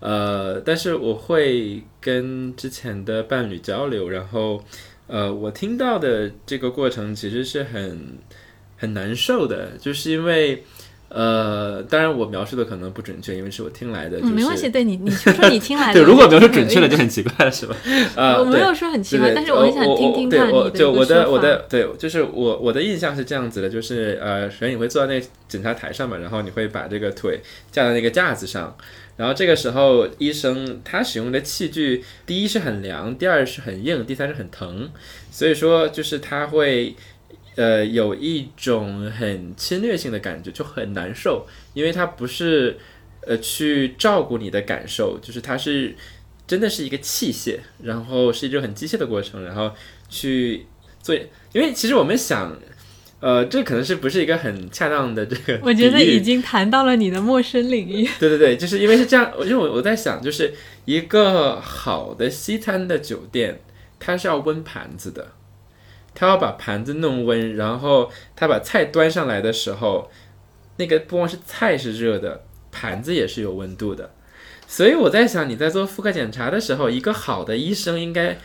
[0.00, 4.62] 呃，但是我会跟之前的伴侣交流，然后
[5.06, 8.18] 呃，我听到的这个过程其实是很
[8.76, 10.64] 很难受的，就是因为。
[11.14, 14.18] 呃，当然我描述的可能不准确，因为是我听来的。
[14.22, 15.94] 嗯，没关系，对你，你就说你听来的。
[16.00, 17.76] 对，如果描述准确了就很奇怪了，是吧？
[18.16, 27.40] 呃， 我没有说很奇怪，但是我很想听听看你的就我的我的对，就是我我的印象是这样子的，就是呃，首先你会坐在那检查台上嘛，然后你会把这个腿
[27.70, 28.74] 架在那个架子上，
[29.18, 34.88] 然后这个时候医生他使用的器具，第一是很凉，第二是很硬，第三是很疼，
[35.30, 36.96] 所以说就是他会。
[37.54, 42.78] 呃，有一种很侵略性的感觉，就很难受，因为它不是
[43.26, 45.94] 呃去照顾你的感受，就是它是
[46.46, 49.70] 真的是一个器械，然后是一种很机械的过程，然后
[50.08, 50.66] 去
[51.02, 51.14] 做。
[51.52, 52.56] 因为其实我们想，
[53.20, 55.60] 呃，这可能是不是一个很恰当的这个？
[55.62, 58.08] 我觉得已经谈到了你的陌生领域。
[58.18, 60.54] 对对对，就是因为是这样，因为我我在想，就是
[60.86, 63.60] 一个好的西餐的酒店，
[64.00, 65.32] 它是要温盘子的。
[66.14, 70.10] 他要把盘子弄温，然后他把菜端上来的时候，
[70.76, 74.12] 那个不光是菜是热的，盘子也是有温度的。
[74.66, 78.38] 所以我在想，你在做妇科检查的时候，一个好的医生应该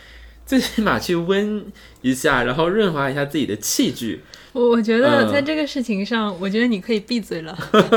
[0.44, 1.64] 最起码去温
[2.02, 4.22] 一下，然后润滑一下自己的器具。
[4.58, 7.56] 我我觉得在这个事情上，我觉得你可以闭嘴了。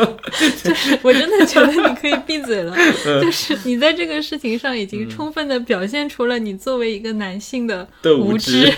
[0.63, 2.77] 就是我真的觉得你可以闭嘴了。
[3.19, 7.87] 就是你在这个事情上已经充分的表现出了你作为一个男性的
[8.19, 8.71] 无知。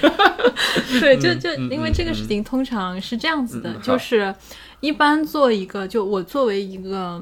[1.02, 4.34] 对，就就因为这个事情通常是这样子的，就是
[4.80, 7.22] 一般做一个，就我作为一个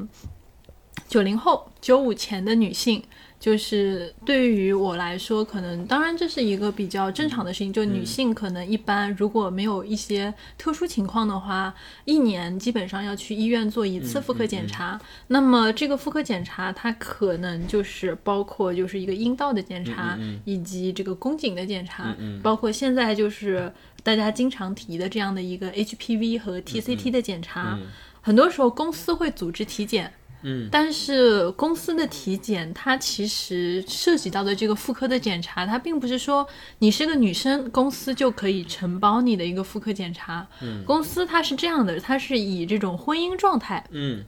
[1.07, 3.01] 九零后、九五前的女性。
[3.41, 7.73] 就是对于我来说，可能当然这是一个比较正常的事情。
[7.73, 11.73] 就女性可能一般如果没有一些特殊情况的话，
[12.05, 15.01] 一年基本上要去医院做一次妇科检查。
[15.25, 20.15] 那么这个妇科检查它可能就是包括就是一个阴道的检查，
[20.45, 23.73] 以及这个宫颈的检查，包括现在就是
[24.03, 27.79] 大家经常提的这样的一个 HPV 和 TCT 的检查。
[28.21, 30.13] 很多时候公司会组织体检。
[30.43, 36.47] 嗯，但是公司的体检，它其实涉及到的这个妇科的检查，它并不是说
[36.79, 40.47] 你是个女生，公司就可以承包你的一个妇科检查。
[40.61, 43.85] 嗯，公司它是这样的，它是以这种婚姻状态。
[43.91, 44.23] 嗯。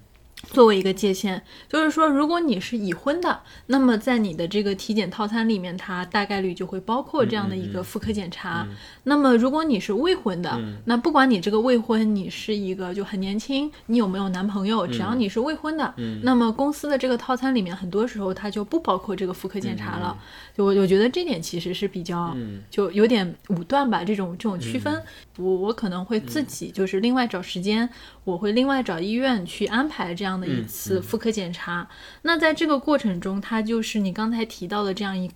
[0.49, 8.67] 作为一个界限，就是说，如果你是已婚的，那么在你的这个体检套餐里面，它大概率就会包括这样的一个妇科检查。
[9.03, 20.17] 那么，如果你是未婚的，那不管你这个未婚，你是一个就很年轻，你有没有男朋友，只要你是未婚的，那么公司的这个套餐里面，很多时候它就不包括这个妇科检查了。
[20.55, 22.37] 就我我觉得这点其实是比较，
[22.69, 25.01] 就有点武断吧，这种这种区分，
[25.37, 27.89] 我我可能会自己就是另外找时间，
[28.23, 30.33] 我会另外找医院去安排这样。
[30.33, 31.87] 的一次妇科检查，
[32.23, 35.31] 那在这个过程中，它就是你刚才提到的这样一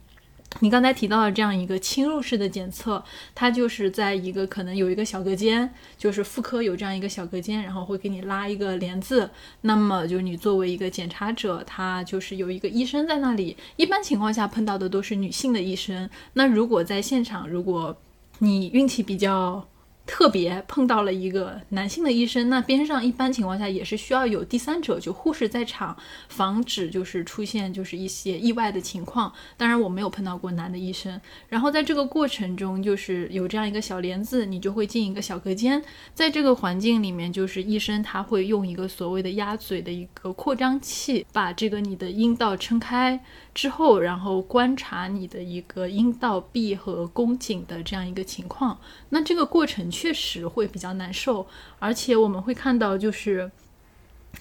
[0.60, 3.04] 你刚才提到的这样一个侵入式的检测，
[3.36, 9.30] 它就是在一个可能有一个小隔间，就是妇科有这样一个小隔间，然后会给你拉一个帘子。
[9.62, 13.56] 那么就是你作为一个检查者，他就是有一个医生在那里。
[13.76, 16.10] 一般情况下碰到的都是女性的医生。
[16.34, 17.96] 那如果在现场，如果
[18.40, 19.68] 你运气比较，
[20.08, 25.96] 特别碰到了一个男性的医生，那边上一般情况下也是需要有第三者，就护士在场，
[26.30, 29.32] 防止就是出现就是一些意外的情况。
[29.58, 31.20] 当然我没有碰到过男的医生。
[31.50, 43.22] 然后在这个过程中，就是有这样一个小帘子，你就会进一个小隔间，在这个环境里面，就是医生他会用一个所谓的鸭嘴的一个扩张器，把这个你的阴道撑开。
[43.54, 48.80] 之后，然后观察你的一个阴道壁和宫颈的这样一个情况，
[49.10, 51.48] 那这个过程确实会比较难受，
[51.80, 53.50] 而且我们会看到，就是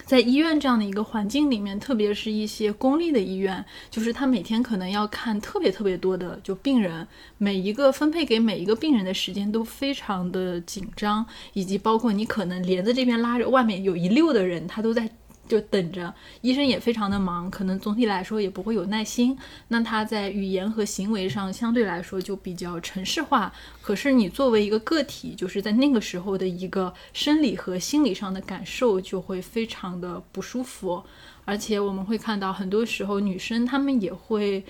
[0.05, 7.07] 在医院这样的一个环境里面，特别是一些公立的医院，就是他每天可能要看特别特别多的就病人，
[7.39, 15.09] 每一个分配给每一个病人的时间都非常的紧张，以及包括你可能帘子这边拉着，外面有一溜的人，他都在。
[15.47, 19.37] 就等着，医生也非常的忙，可能总体来说也不会有耐心。
[19.69, 23.51] 那他在语言和行为上相对来说就比较城市化。
[23.81, 31.03] 可是你作为一个个体，就是在那个时候的一个生理和心理上的感受就会非常的不舒服。
[31.45, 34.63] 而且我们会看到，很多时候女生她们也会。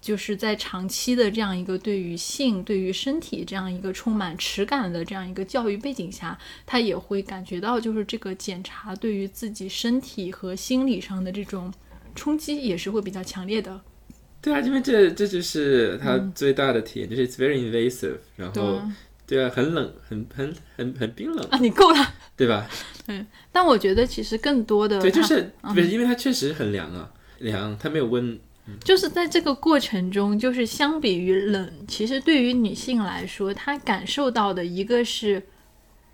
[0.00, 11.72] 就是在长期的这样一个对于性、对于身体这样一个充满耻感的这样一个教育背景下，他也会感觉到，就是这个检查对于自己身体和心理上的这种
[12.14, 13.80] 冲击也是会比较强烈的。
[14.40, 18.80] 对啊，因为这这就是他最大的体验，就是 it's very invasive，然后
[19.26, 22.68] 对啊，很冷，很很很很冰冷啊，你够了，对吧？
[23.08, 27.10] 嗯，但我觉得其实更多的对，就是不是因为它确实很凉啊，
[27.40, 28.38] 凉，它没有温。
[28.84, 35.42] 就是在这个过程中，就是相比于冷，其实对于女性来说，她感受到的一个是。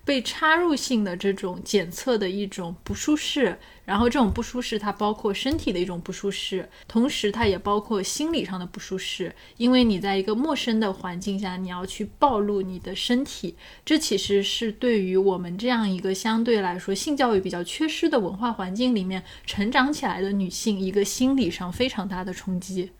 [0.05, 22.91] 被插入性的这种检测的一种不舒适，然后这种不舒适它包括身体的一种不舒适，同时它也包括心理上的不舒适，因为你在一个陌生的环境下，你要去暴露你的身体，这其实是对于我们这样一个相对来说性教育比较缺失的文化环境里面成长起来的女性一个心理上非常大的冲击。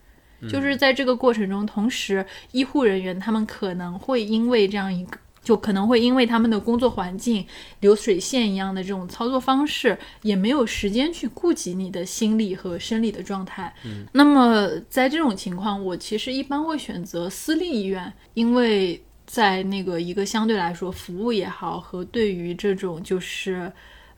[0.50, 5.18] 就是在这个过程中，同时医护人员他们可能会因为这样一个。
[5.46, 7.46] 就可能会因为他们的工作环境
[7.78, 13.72] 流水线一样的这种操作方式，也没有时间去顾及你的心理和生理的状态。
[13.84, 23.72] 嗯，那么在这种情况，我其实一般会选择私立医院，因为在那个一个相对来说服务也好，和对于这种就是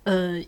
[0.04, 0.42] 呃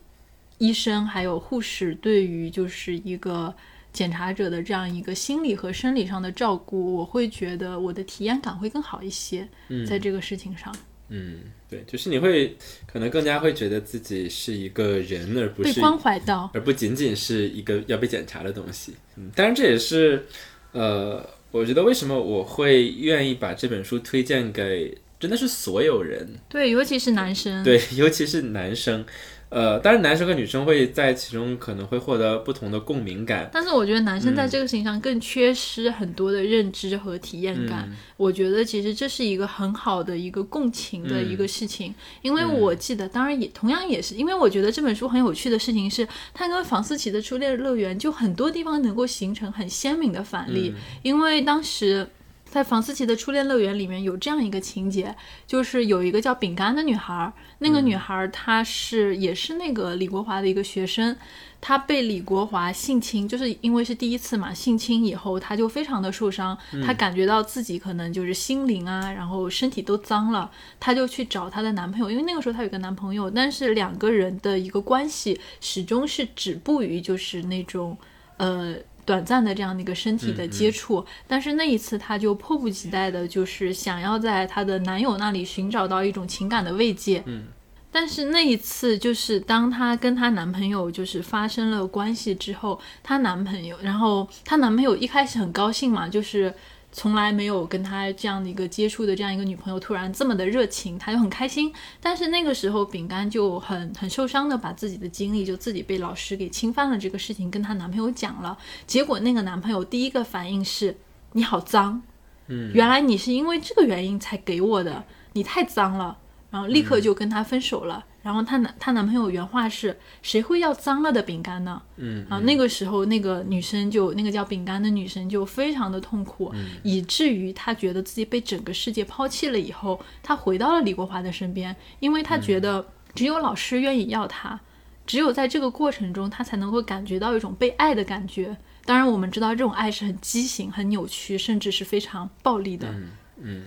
[0.56, 3.54] 医生还有护士对于就是一个。
[3.92, 9.48] 检查者的这样一个心理和生理上的照顾，我会觉得我的体验感会更好一些。
[9.68, 10.74] 嗯，在这个事情上，
[11.08, 12.56] 嗯，对，就是你会
[12.86, 18.94] 可能更加会觉得自己是一个人，而不是被关怀到，而不仅仅是一个要被检查的东西。
[19.16, 20.24] 嗯，当然这也是，
[20.72, 29.04] 呃，我觉得为什么我会愿意把这本书推荐给真的是所有人，对，尤其是男生，对，尤其是男生。
[29.50, 33.50] 呃，当然，男生和女生会在其中可能会获得不同的共鸣感。
[33.52, 37.90] 但是我觉得男生在这个事情上更缺失很多的认知和体验感。
[38.16, 50.72] 我觉得其实这是一个很好的一个共情的一个事情，因为我记得，当然也同样也是，因为我觉得这本书很有趣的事情是，它跟房思琪的初恋乐园就很多地方能够形成很鲜明的反例，
[51.02, 52.06] 因为当时。
[52.50, 55.14] 在房思琪的初恋乐园里面有这样一个情节，
[55.46, 61.16] 就是有一个叫饼干的女孩，那个女孩她是也是那个李国华的一个学生，
[61.60, 70.50] 她被李国华性侵，就是因为是第一次嘛，性侵以后她就非常的受伤，她感觉到自己可能就是心灵啊，然后身体都脏了，
[70.80, 77.96] 她就去找她的男朋友，因为那个时候她有个男朋友，但是两个人的一个关系始终是止步于就是那种，
[78.38, 78.74] 呃。
[79.10, 87.20] 短暂的这样的一个身体的接触，但是那一次她就迫不及待的，就是想要在她的男友那里寻找到一种情感的慰藉。
[87.26, 87.46] 嗯，
[87.90, 96.54] 但是那一次就是当她跟她男朋友就是发生了关系之后，她男朋友，然后她男朋友一开始很高兴嘛，就是。
[96.92, 101.72] 从来没有跟他这样的一个接触的这样一个女朋友，突然这么的热情，他就很开心。
[102.00, 108.58] 但是那个时候，饼干就很很受伤的，把自己的经历，就自己被老师给侵犯了这个事情，跟她男朋友讲了。
[108.86, 110.96] 结果那个男朋友第一个反应是：
[111.32, 112.02] 你好脏，
[112.48, 115.04] 嗯，原来你是因为这个原因才给我的，
[115.34, 116.18] 你太脏了。
[116.50, 118.04] 然后立刻就跟他分手了。
[118.22, 126.52] 然后她男她男朋友原话是：“谁会要脏了的饼干呢？”嗯啊，那个时候那个女生就那个叫饼干的女生就非常的痛苦，
[126.82, 129.58] 以至于她觉得自己被整个世界抛弃了。
[129.58, 134.60] 以后她回到了李国华的身边，因为她觉得只有老师愿意要她，
[135.06, 138.54] 只有在这个过程中，她才能够感觉到一种被爱的感觉。
[138.84, 142.88] 当然，我们知道这种爱是很畸形、很扭曲，甚至是非常暴力的。
[142.90, 143.08] 嗯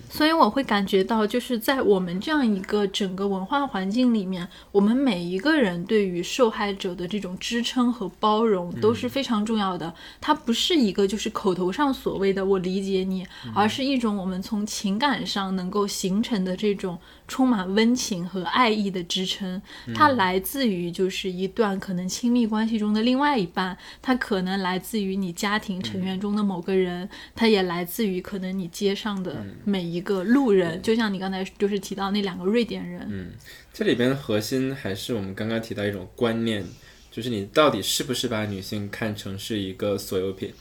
[0.10, 9.94] 所以我会感觉到，就是在我们这样一个整个文化环境里面，我们每一个人对于受害者的这种支撑和包容都是非常重要的。
[10.22, 16.98] 它不是一个就是口头上所谓的“我理解你”，而是一种我们从情感上能够形成的这种
[17.28, 19.62] 充满温情和爱意的支撑。
[19.94, 30.82] 它来自于就是一段可能亲密关系中的另外一半，它可能来自于你家庭成员中的某个人，它也来自于可能你街上的每一个路人。
[30.82, 33.32] 就像你刚才就是提到那两个瑞典人，嗯
[33.74, 36.64] 这里边核心还是我们刚刚提到一种观念，
[37.10, 40.54] 就是你到底是不是把女性看成是一个所有品？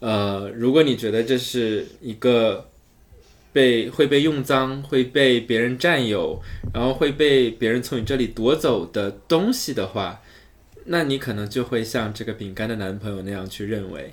[0.00, 2.70] 呃，如果你觉得这是一个
[3.54, 6.42] 被会被用脏、会被别人占有，
[6.74, 10.20] 然后会被别人从你这里夺走的东西的话，
[10.86, 14.12] 那你可能就会像这个饼干的男朋友那样去认为。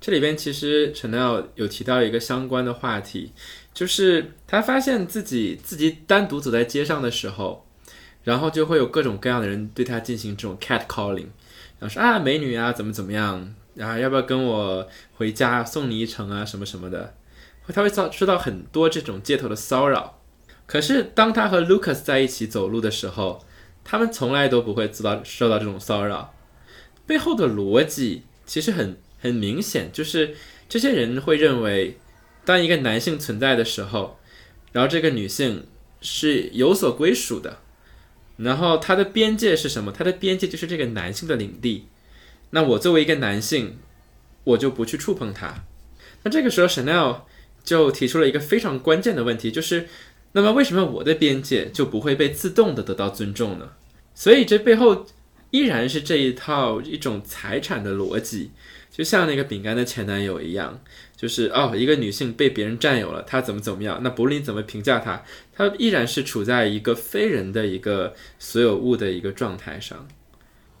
[0.00, 3.32] 这里边其实 Chanel 有提到一个相关的话题，
[3.72, 7.66] 就是他发现自己自己单独走在街上的时候，
[8.24, 11.28] 然后就会有各种各样的人对他进行这种 cat calling，
[11.78, 17.14] 然后说啊美女啊怎么怎么样，然后要不要跟我回家送你一程啊什么什么的，
[17.72, 20.20] 他会遭受到很多这种街头的骚扰。
[20.66, 23.44] 可是当他和 Lucas 在一起走路的时候，
[23.82, 26.34] 他们从来都不会遭到受到这种骚扰。
[27.06, 30.36] 背后的逻辑其实很很明显，就是
[30.68, 31.98] 这些人会认为，
[32.44, 34.18] 当一个男性存在的时候，
[34.72, 35.66] 然后这个女性
[36.00, 37.58] 是有所归属的，
[38.36, 39.90] 然后她的边界是什么？
[39.90, 41.88] 她的边界就是这个男性的领地。
[42.50, 43.78] 那我作为一个男性，
[44.44, 45.64] 我就不去触碰它。
[46.22, 47.22] 那这个时候，Chanel
[47.62, 49.88] 就提出了一个非常关键的问题，就是
[50.32, 53.72] 那么为什么我的边界就不会被自动的得到尊重呢？
[54.14, 55.06] 所以这背后
[55.50, 58.50] 依然是这一套一种财产的逻辑，
[58.90, 60.80] 就像那个饼干的前男友一样，
[61.16, 70.06] 就是哦，一个女性被别人占有了，她怎么怎么样，那不论怎么评价她，她依然是处在一个非人的一个所有物的一个状态上。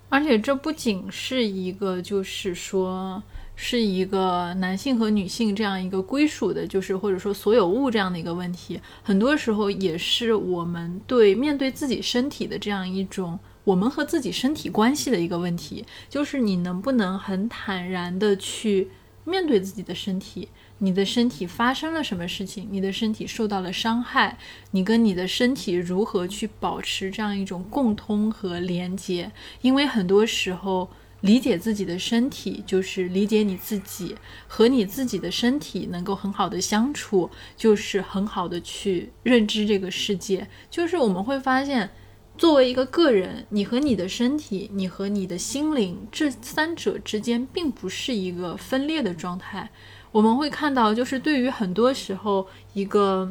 [0.08, 3.22] 而且这不仅是一个，就是说
[3.62, 18.88] 是一个男性和女性这样一个归属的，就是或者说所有物这样的一个问题，很多时候也是我们对面对自己身体的这样一种我们和自己身体关系的一个问题，就是你能不能很坦然的去
[19.24, 20.48] 面对自己的身体。
[20.78, 22.66] 你的身体发生了什么事情？
[22.70, 24.38] 你的身体受到了伤害，
[24.70, 29.30] 你跟你的身体如何去保持这样一种共通和连接？
[29.60, 30.88] 因为很多时候，
[31.22, 34.16] 理解自己的身体就是理解你自己，
[34.48, 40.48] 和你自己的身体能够很好的相处，就是很好的去认知这个世界。
[40.70, 41.90] 就是我们会发现，
[42.38, 49.70] 作为一个个人，你和你的身体，你和你的心灵，这三者之间并不是一个分裂的状态。
[50.12, 53.30] 我们会看到，就是对于很多时候一个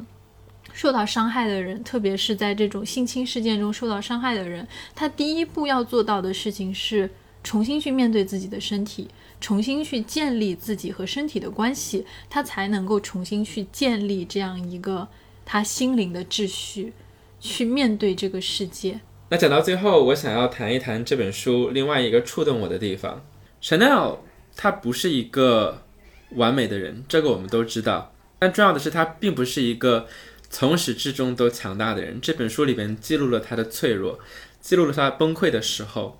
[0.71, 7.09] 受到伤害的人，特别是在这种性侵事件中受到伤害的人，他第一步要做到的事情是
[7.43, 9.07] 重新去面对自己的身体，
[9.39, 15.07] 重新去建立自己和身体的关系，他才能够重新去建立这样一个
[15.45, 16.93] 他心灵的秩序，
[17.39, 18.99] 去面对这个世界。
[19.29, 23.23] 那讲到最后，我想要谈一谈这本书另外一个触动我的地方。
[23.61, 24.17] Chanel
[24.55, 25.83] 他不是一个
[26.31, 28.13] 完美的人，这个我们都知道。
[28.37, 30.07] 但重要的是，他并不是一个
[30.49, 32.19] 从始至终都强大的人。
[32.21, 34.19] 这本书里边记录了他的脆弱，
[34.59, 36.18] 记录了他崩溃的时候，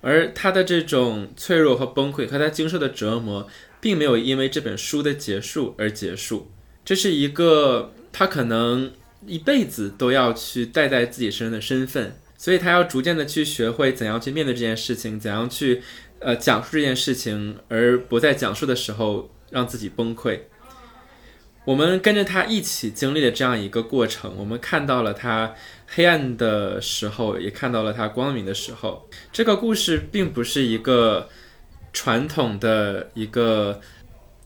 [0.00, 3.48] 而他的这种脆弱和崩溃和他经受的折磨，
[3.80, 6.50] 并没有因为这本书的结束而结束。
[6.84, 8.92] 这是一个他可能
[9.26, 15.82] 一辈子都要去带在自己身上的身份，所以他要逐渐的去学会怎样去面对这件事情，怎样去
[16.20, 20.40] 呃讲述这件事情，而不在讲述的时候让自己崩溃。
[21.64, 25.52] 我们跟着他一起经历了这样一个过程，我们看到了他
[25.86, 29.08] 黑暗的时候，也看到了他光明的时候。
[29.32, 31.28] 这个故事并不是一个
[31.92, 33.80] 传统的一个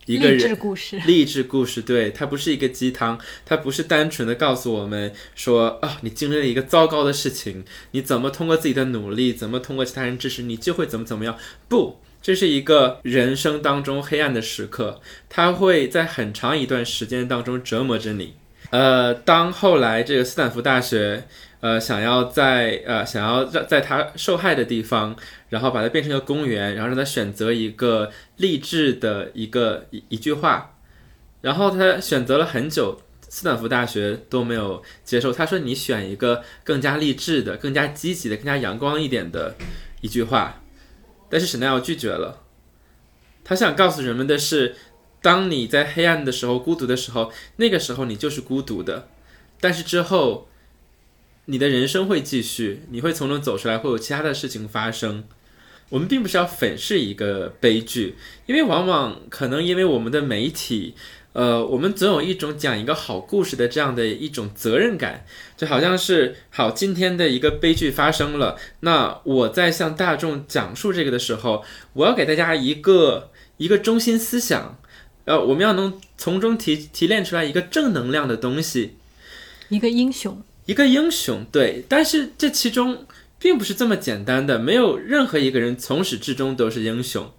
[0.07, 11.37] 一个励志人故事，励志故事，对，它不是一个鸡汤，它不是单纯的告诉我们说啊，你经历了一个糟糕的事情，你怎么通过自己的努力，怎么通过其他人支持，你就会怎么怎么样。
[11.69, 18.35] 不，这是一个人生当中黑暗的时刻，它会在很长一段时间当中折磨着你。
[18.71, 21.25] 呃，当后来这个斯坦福大学，
[21.59, 25.17] 呃，想要在呃想要在在他受害的地方，
[25.49, 30.77] 然后把它变成一个公园，然后让他选择一个励志的一个一一句话，
[31.41, 35.33] 然后他选择了很久，斯坦福大学都没有接受。
[35.33, 39.57] 他说：“你选一个更加励志的、更加积极的、更加阳光一点的
[40.01, 40.63] 一句话。”
[41.29, 42.45] 但是沈奈尔拒绝了。
[43.43, 44.77] 他想告诉人们的是。
[45.23, 49.09] 当你在黑暗的时候、孤独的时候，那个时候你就是孤独的。
[49.61, 50.49] 但是之后，
[51.45, 55.25] 你的人生会继续，你会从中走出来，会有其他的事情发生。
[55.91, 58.17] 我们并不是要粉饰一个悲剧，
[58.47, 60.95] 因为往往可能因为我们的媒体，
[61.33, 65.27] 呃，我们总有一种讲一个好故事的这样的一种责任感，
[65.57, 71.65] 就好像是好今天的一个悲剧发生了，那我在向大众讲述这个的时候，
[71.95, 74.79] 我要给大家一个一个中心思想。
[75.25, 78.97] 呃，我们要能从中提提炼出来一个正能量的东西，
[79.69, 81.85] 一个英雄，一个英雄，对。
[81.89, 83.07] 但是这其中
[83.39, 87.31] 并不是这么简单的，没有任何一个人从始至终都是英雄，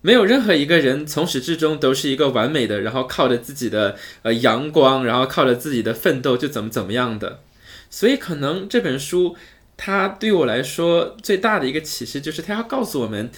[0.00, 7.40] 没有任何一个人从始至终都是一个完美的，然后靠着自己的呃阳光，然后靠着自己的奋斗就怎么怎么样的。
[7.88, 9.36] 所以，可能这本书
[9.76, 13.30] 它对我来说最大的一个启示就是，它要告诉我们。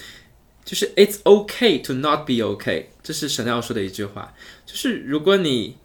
[0.65, 4.33] 就是 It's okay to not be okay，这是神要说的一句话。
[4.65, 5.77] 就是如果你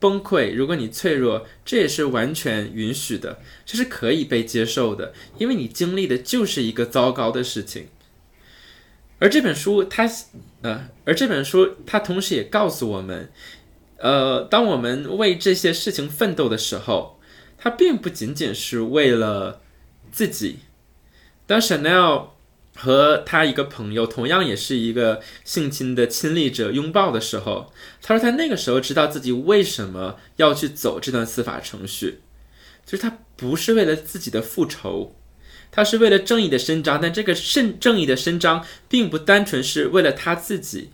[0.00, 7.88] 崩溃，如果你脆弱，这也是完全允许的，这是可以被接受的，因为你经历的就是一个糟糕的事情。
[9.18, 10.08] 而这本书，它
[10.62, 13.30] 呃，而这本书它同时也告诉我们，
[13.98, 17.20] 呃，当我们为这些事情奋斗的时候，
[17.58, 19.60] 它并不仅仅是为了
[20.10, 20.60] 自己。
[21.46, 22.37] 当 Chanel。
[22.80, 32.20] 和他一个朋友，同样也是一个性侵的亲历者拥抱的时候，他说他那个时候知道自己为什么要去走这段司法程序，
[32.86, 35.16] 就是他不是为了自己的复仇，
[35.72, 40.90] 他是为了正义的伸张，但这个正正义的伸张并不单纯是为了他自己，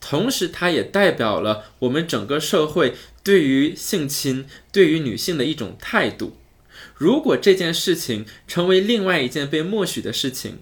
[0.00, 6.36] 同时他也代表了我们整个社会对于性侵、对于女性的一种态度。
[6.94, 10.58] 如果这件事情成为另外一件被默许的事情，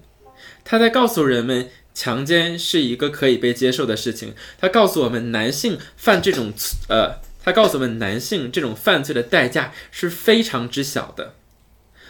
[0.65, 4.35] 他在告诉人们，强奸是一个可以被接受的事情。
[4.59, 6.53] 他告诉我们，男性犯这种，
[6.89, 11.35] 呃，他告诉我们，男性这种犯罪的代价是非常之小的。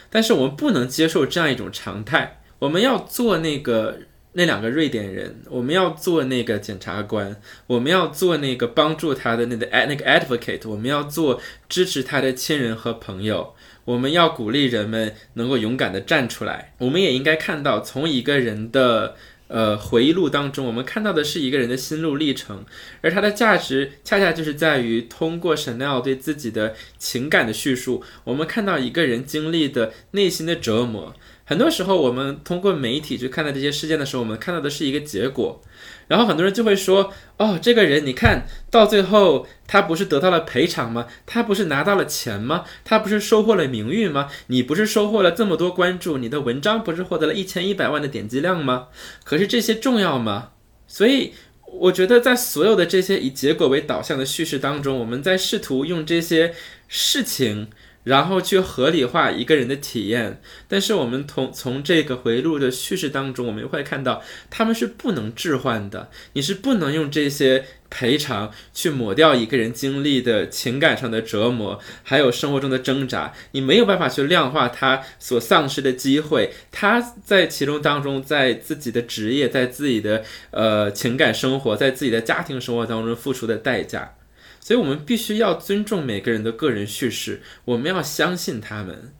[0.09, 2.41] 但是我们不能接受这样一种常态。
[2.59, 3.97] 我们要做那个
[4.33, 7.35] 那两个瑞典人，我们要做那个检察官，
[7.67, 13.55] 我们要做那个帮助他的那个那个 advocate，我们要做支持他的亲人和朋友。
[13.85, 16.73] 我们要鼓励人们能够勇敢地站出来。
[16.77, 19.15] 我们也应该看到，从一个人的
[19.47, 22.63] 呃回忆录当中，我们看到的是一个人的心路历程，
[23.01, 31.13] 而它的价值恰恰就是在于通过 Chanel 对自己的情感的叙述，我们看到一个人经历的内心的折磨。
[31.45, 35.61] 很多时候，我们通过媒体去看待这些事件的时候，我们看到的是一个结果。
[36.07, 41.07] 然后很多人就会说：“哦，这个人，你看到最后，他不是得到了赔偿吗？
[41.25, 42.65] 他不是拿到了钱吗？
[42.83, 44.29] 他不是收获了名誉吗？
[44.47, 46.17] 你不是收获了这么多关注？
[46.17, 48.87] 你的文章不是获得了一千一百万的点击量吗？
[49.23, 50.49] 可是这些重要吗？
[50.87, 51.33] 所以，
[51.65, 56.53] 我觉得在所有的这些以结果为导向的叙事当中，我们在试图用这些
[56.87, 57.69] 事情。”
[58.03, 66.09] 然后去合理化一个人的体验，但是我们从从这个回路的叙事当中，我们会看到他们是不能置换的。
[66.33, 73.33] 你是不能用这些赔偿去抹掉一个人经历的情感上的折磨，还有生活中的挣扎。
[73.51, 84.15] 你没有办法去量化他所丧失的机会，他在其中当中，在自己的职业，在自己的呃情感生活，在自己的家庭生活当中付出的代价。
[84.65, 89.11] 所以，我们必须要尊重每个人的个人叙事，我们要相信他们。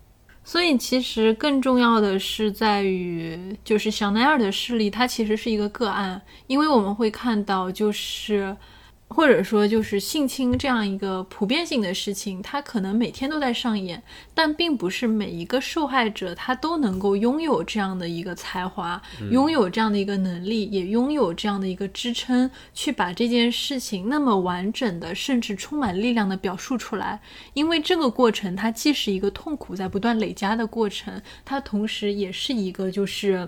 [0.45, 8.55] 所以，其实更重要的是在于，就是香奈儿的事例，它其实是一个个案，因为我们会看到，就是。
[9.09, 14.01] 或者说，就是性侵这样一个普遍性的事情，它可能每天都在上演，
[14.33, 18.99] 但并不是每一个受害者他都能够拥有这样的一个才华，
[19.29, 27.21] 拥有这样的一个能力，也拥有这样的一个支撑，去把这件事情那么完整的，甚至充满力量的表述出来。
[27.53, 33.47] 因为这个过程，它既是一个痛苦在不断累加的过程，它同时也是一个就是。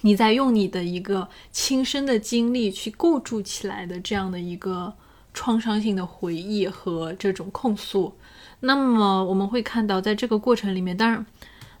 [0.00, 4.92] 你在用你的一个亲身的经历去构筑起来的这样的一个
[5.32, 8.12] 创伤性的回忆和这种控诉，
[8.60, 11.24] 那么我们会看到，在这个过程里面，当然，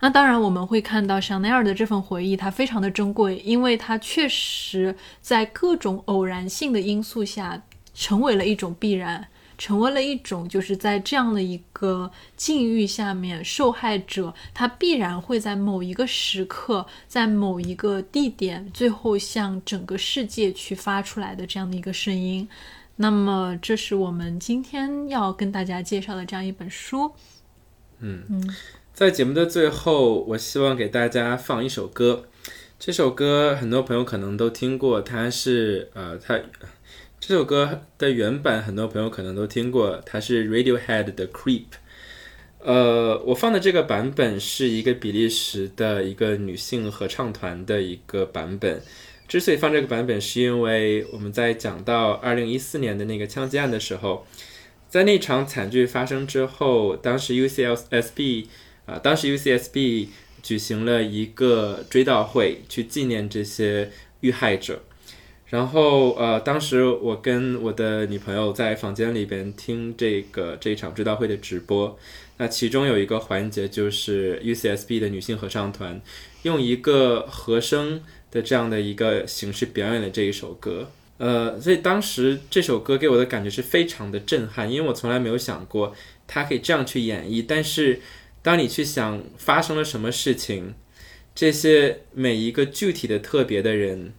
[0.00, 7.62] 那当然我们会看到香奈儿的这份回忆，它非常的珍贵，因为它确实在各种偶然性的因素下
[7.92, 9.26] 成为了一种必然。
[9.62, 22.48] 成为了一种就是在这样的一个境遇下面，受害者他必然会在某一个时刻，在某一个地点，最后向整个世界去发出来的这样的一个声音。
[22.96, 27.12] 那么，这是我们今天要跟大家介绍的这样一本书。
[28.00, 28.56] 嗯嗯，
[28.92, 32.24] 在节目的最后，我希望给大家放一首歌。
[32.80, 36.40] 这首歌很多朋友可能都听过，它是呃，它
[37.24, 41.66] 这首歌的原版很多朋友可能都听过，它是 Radiohead 的 Creep。
[42.58, 48.82] 呃，我放的这个版本是一个比利时的一个女性合唱团的一个版本。
[49.28, 54.26] 之所以放这个版本，是因为我们在讲到二零一四年的那个枪击案的时候，
[54.88, 58.48] 在那场惨剧发生之后，当时 U C L S B
[58.84, 60.08] 啊，当时 UCSB
[60.42, 63.92] 举行了一个追悼会，去纪念这些
[64.22, 64.82] 遇害者。
[65.52, 71.98] 然后呃，当时我跟我的女朋友在房间里边听这个这一场追悼会的直播，
[72.38, 76.00] 那其中有一个环节就是 UCSB 的女性合唱团
[76.42, 78.00] 用一个和声。
[78.32, 85.94] 的这样的一个形式表演了这一首歌，呃，所以当时这首歌给我的感觉是非常的震撼，因为我从来没有想过
[86.26, 87.44] 它可以这样去演绎。
[87.46, 88.00] 但是，
[88.40, 90.72] 当你去想发生了什么事情，
[91.34, 94.14] 这些每一个具体的特别的人，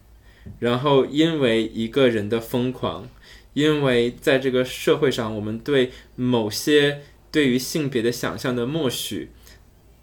[0.58, 3.08] 然后因为一个人的疯狂，
[3.52, 9.30] 因为在这个社会上，我们对某些对于性别的想象的默许，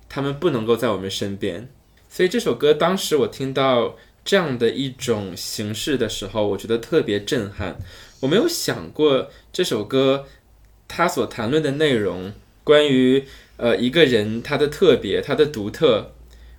[0.09, 1.69] 他们不能够在我们身边。
[2.09, 3.95] 所以这首歌当时我听到
[4.25, 7.77] 这样的一种形式的时候，我觉得特别震撼。
[8.19, 10.25] 我没有想过这首歌
[10.87, 13.23] 它所谈论的内容，关于
[13.57, 16.13] 呃一个人他的特别、他的独特。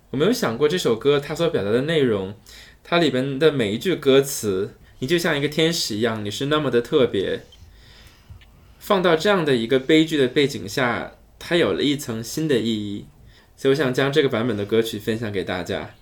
[0.09, 2.35] 我没有想过这首歌它所表达的内容，
[2.83, 7.41] 它里边的每一句歌词，你就像一个天使一样，你是那么的特别。
[8.77, 13.05] 放到这样的一个悲剧的背景下，它有了一层新的意义。
[13.55, 15.95] 所以我想将这个版本的歌曲分享给大家。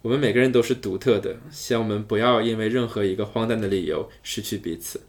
[0.00, 5.02] 我们每个人都是独特的，希望我们不要因为任何一个荒诞的理由失去彼此。